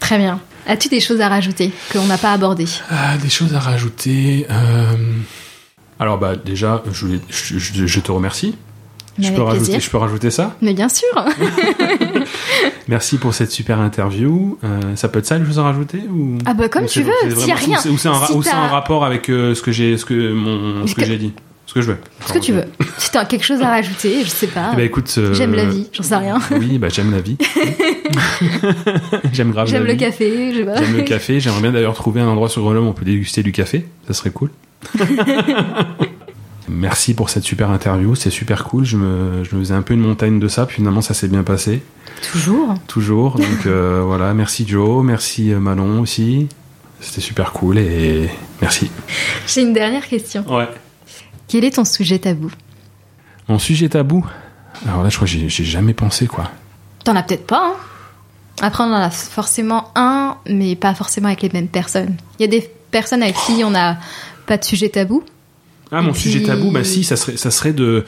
[0.00, 0.40] Très bien.
[0.66, 2.66] As-tu des choses à rajouter qu'on n'a pas abordées?
[2.90, 4.46] Ah, des choses à rajouter.
[4.50, 4.92] euh,
[6.00, 8.54] Alors bah déjà, je, voulais- je- je- je te remercie.
[9.20, 10.54] Je peux, rajouter, je peux rajouter ça?
[10.62, 11.08] Mais bien sûr.
[12.88, 14.58] Merci pour cette super interview.
[14.64, 17.02] Euh, ça peut être ça les choses à rajouter ou Ah bah, comme ou tu
[17.02, 17.78] veux, s'il y a rien.
[17.90, 20.94] ou c'est- un, Si un rapport avec euh, ce que j'ai, ce que mon, ce
[20.94, 21.32] que Que- j'ai dit,
[21.68, 21.98] ce que je veux.
[22.26, 22.64] Ce que tu veux.
[22.96, 24.70] Si t'as quelque chose à rajouter, je sais pas.
[24.72, 26.38] Eh ben, écoute, euh, J'aime la vie, j'en sais rien.
[26.50, 27.36] Oui, bah j'aime la vie.
[29.34, 30.76] j'aime grave J'aime le café, je sais pas.
[30.76, 31.40] J'aime le café.
[31.40, 33.84] J'aimerais bien d'ailleurs trouver un endroit sur Grenoble où on peut déguster du café.
[34.06, 34.48] Ça serait cool.
[36.70, 38.14] Merci pour cette super interview.
[38.14, 38.86] C'est super cool.
[38.86, 40.64] Je me, je me faisais un peu une montagne de ça.
[40.64, 41.82] Puis finalement, ça s'est bien passé.
[42.32, 42.76] Toujours.
[42.86, 43.36] Toujours.
[43.36, 44.32] Donc euh, voilà.
[44.32, 45.04] Merci Joe.
[45.04, 46.48] Merci euh, Manon aussi.
[47.00, 48.30] C'était super cool et
[48.62, 48.90] merci.
[49.46, 50.44] J'ai une dernière question.
[50.48, 50.68] Ouais.
[51.48, 52.50] Quel est ton sujet tabou
[53.48, 54.24] Mon sujet tabou.
[54.86, 56.50] Alors là, je crois que j'ai jamais pensé quoi.
[57.04, 57.76] T'en as peut-être pas, hein
[58.60, 62.16] Après, on en a forcément un, mais pas forcément avec les mêmes personnes.
[62.38, 63.98] Il y a des personnes avec qui on n'a
[64.46, 65.22] pas de sujet tabou.
[65.90, 68.04] Ah, mon Et sujet tabou, bah si, ça serait, ça serait de.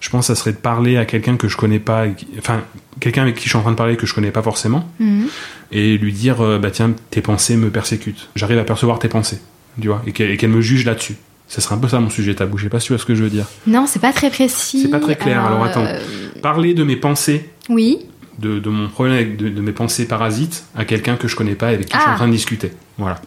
[0.00, 2.06] Je pense que ça serait de parler à quelqu'un que je connais pas,
[2.38, 2.62] enfin,
[2.98, 5.28] quelqu'un avec qui je suis en train de parler que je connais pas forcément, Mhm.
[5.70, 8.28] et lui dire, euh, bah tiens, tes pensées me persécutent.
[8.34, 9.40] J'arrive à percevoir tes pensées,
[9.80, 11.16] tu vois, et qu'elle et qu'elle me juge là-dessus.
[11.52, 12.56] Ça serait un peu ça mon sujet tabou.
[12.56, 13.44] Je sais pas si tu vois ce que je veux dire.
[13.66, 14.80] Non, c'est pas très précis.
[14.80, 15.84] C'est pas très clair, alors attends.
[15.84, 15.98] euh,
[16.40, 17.98] Parler de mes pensées, Oui.
[18.38, 21.54] de, de mon problème avec de, de mes pensées parasites à quelqu'un que je connais
[21.54, 22.14] pas et avec qui je suis Ah.
[22.14, 22.72] en train de discuter.
[22.96, 23.20] Voilà.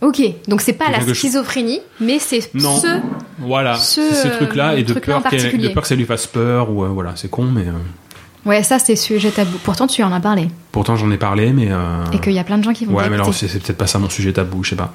[0.00, 0.22] Ok.
[0.48, 2.78] Donc c'est pas la je- schizophrénie, mais c'est Non.
[2.78, 2.86] ce.
[3.40, 3.76] Voilà.
[3.76, 6.70] Ce, ce truc-là, et de truc-là en peur, de peur que ça lui fasse peur,
[6.70, 7.66] ou euh, voilà, c'est con, mais.
[7.68, 7.72] euh,
[8.46, 9.58] Ouais, ça c'est sujet tabou.
[9.64, 10.48] Pourtant, tu en as parlé.
[10.72, 11.68] Pourtant, j'en ai parlé, mais.
[11.70, 13.76] euh, Et qu'il y a plein de gens qui vont Ouais, mais alors c'est peut-être
[13.76, 14.92] pas ça mon sujet tabou, je sais pas.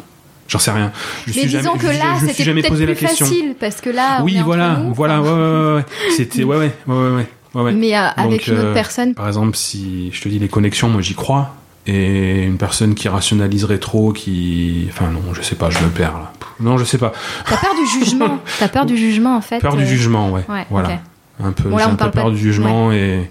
[0.52, 0.92] J'en sais rien.
[1.26, 4.18] Je Mais suis disons jamais, que là, c'était peut-être plus la facile parce que là,
[4.20, 4.94] on oui, entre voilà, nous.
[4.94, 5.86] voilà, ouais, ouais, ouais.
[6.18, 7.26] C'était, ouais, ouais, ouais,
[7.56, 7.72] ouais, ouais.
[7.72, 10.90] Mais euh, avec une autre euh, personne, Par exemple, si je te dis les connexions,
[10.90, 11.56] moi j'y crois.
[11.88, 14.88] Et une personne qui rationaliserait trop, qui.
[14.92, 16.34] Enfin, non, je sais pas, je me perds là.
[16.60, 17.14] Non, je sais pas.
[17.46, 18.40] t'as peur du jugement.
[18.60, 19.60] T'as peur du jugement en fait.
[19.60, 20.44] Peur du euh, jugement, ouais.
[20.48, 21.00] Ouais, voilà.
[21.44, 23.30] Un peu, Bon, j'ai un peu peur du jugement et.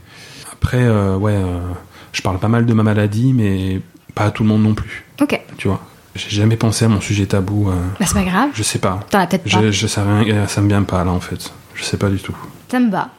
[0.53, 1.61] Après, euh, ouais, euh,
[2.13, 3.81] je parle pas mal de ma maladie, mais
[4.15, 5.05] pas à tout le monde non plus.
[5.21, 5.41] Ok.
[5.57, 5.81] Tu vois.
[6.17, 7.71] J'ai jamais pensé à mon sujet tabou.
[7.71, 8.51] euh, Bah c'est pas grave.
[8.53, 9.01] je sais pas.
[9.11, 9.49] T'en as peut-être pas.
[9.63, 11.53] Je, je sais rien, ça me vient pas là en fait.
[11.75, 12.35] Je sais pas du tout.
[12.69, 13.11] Ça me va.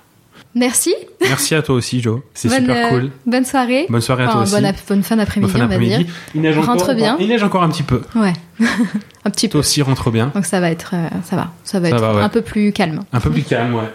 [0.54, 0.94] Merci.
[1.22, 2.20] Merci à toi aussi, Joe.
[2.34, 3.12] C'est Bonne, super euh, cool.
[3.26, 3.86] Bonne soirée.
[3.88, 4.52] Bonne soirée à Enfin, toi aussi.
[4.52, 6.06] bonne, ap- bonne fin Bonne d'après-midi, fin on va dire.
[6.36, 6.96] Il neige Rentre encore.
[6.96, 7.16] bien.
[7.22, 8.02] Il neige encore un petit peu.
[8.16, 8.34] Ouais.
[8.60, 9.52] un petit peu.
[9.54, 10.30] Toi aussi, rentre bien.
[10.36, 12.22] Donc ça va être, euh, ça va, ça va Ça être va, ouais.
[12.22, 13.00] un peu plus calme.
[13.14, 13.90] Un peu plus calme, ouais.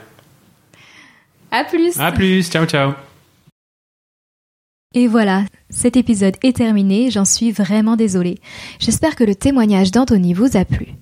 [1.50, 2.00] À plus.
[2.00, 2.48] À plus.
[2.50, 2.92] Ciao, ciao.
[4.96, 8.38] Et voilà, cet épisode est terminé, j'en suis vraiment désolée.
[8.78, 10.94] J'espère que le témoignage d'Anthony vous a plu.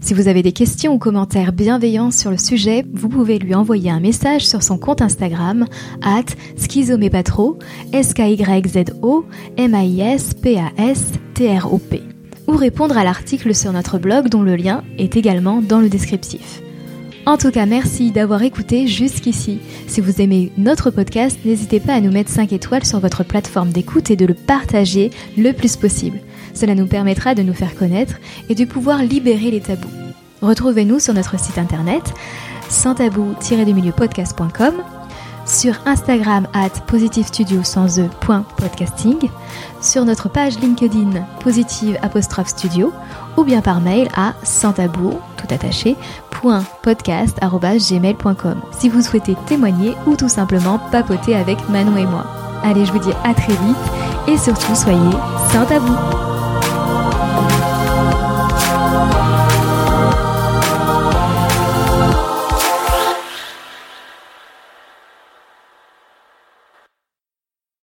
[0.00, 3.90] Si vous avez des questions ou commentaires bienveillants sur le sujet, vous pouvez lui envoyer
[3.90, 5.66] un message sur son compte Instagram
[6.00, 6.24] at
[6.56, 7.58] schizomépatro,
[7.92, 9.26] S-K-Y-Z-O,
[9.58, 12.02] M-A-I-S-P-A-S-T-R-O-P,
[12.48, 16.62] ou répondre à l'article sur notre blog dont le lien est également dans le descriptif.
[17.24, 19.60] En tout cas, merci d'avoir écouté jusqu'ici.
[19.86, 23.70] Si vous aimez notre podcast, n'hésitez pas à nous mettre 5 étoiles sur votre plateforme
[23.70, 26.18] d'écoute et de le partager le plus possible.
[26.52, 28.16] Cela nous permettra de nous faire connaître
[28.48, 29.88] et de pouvoir libérer les tabous.
[30.40, 32.02] Retrouvez-nous sur notre site internet
[32.68, 34.74] sans tabou-podcast.com,
[35.46, 38.08] sur Instagram at e,
[38.56, 39.18] podcasting,
[39.82, 41.98] sur notre page LinkedIn positive
[42.48, 42.92] studio
[43.36, 45.96] ou bien par mail à sans tabou tout attaché
[48.72, 52.26] si vous souhaitez témoigner ou tout simplement papoter avec Manon et moi.
[52.64, 53.76] Allez, je vous dis à très vite
[54.28, 54.98] et surtout soyez
[55.52, 56.31] sans tabou.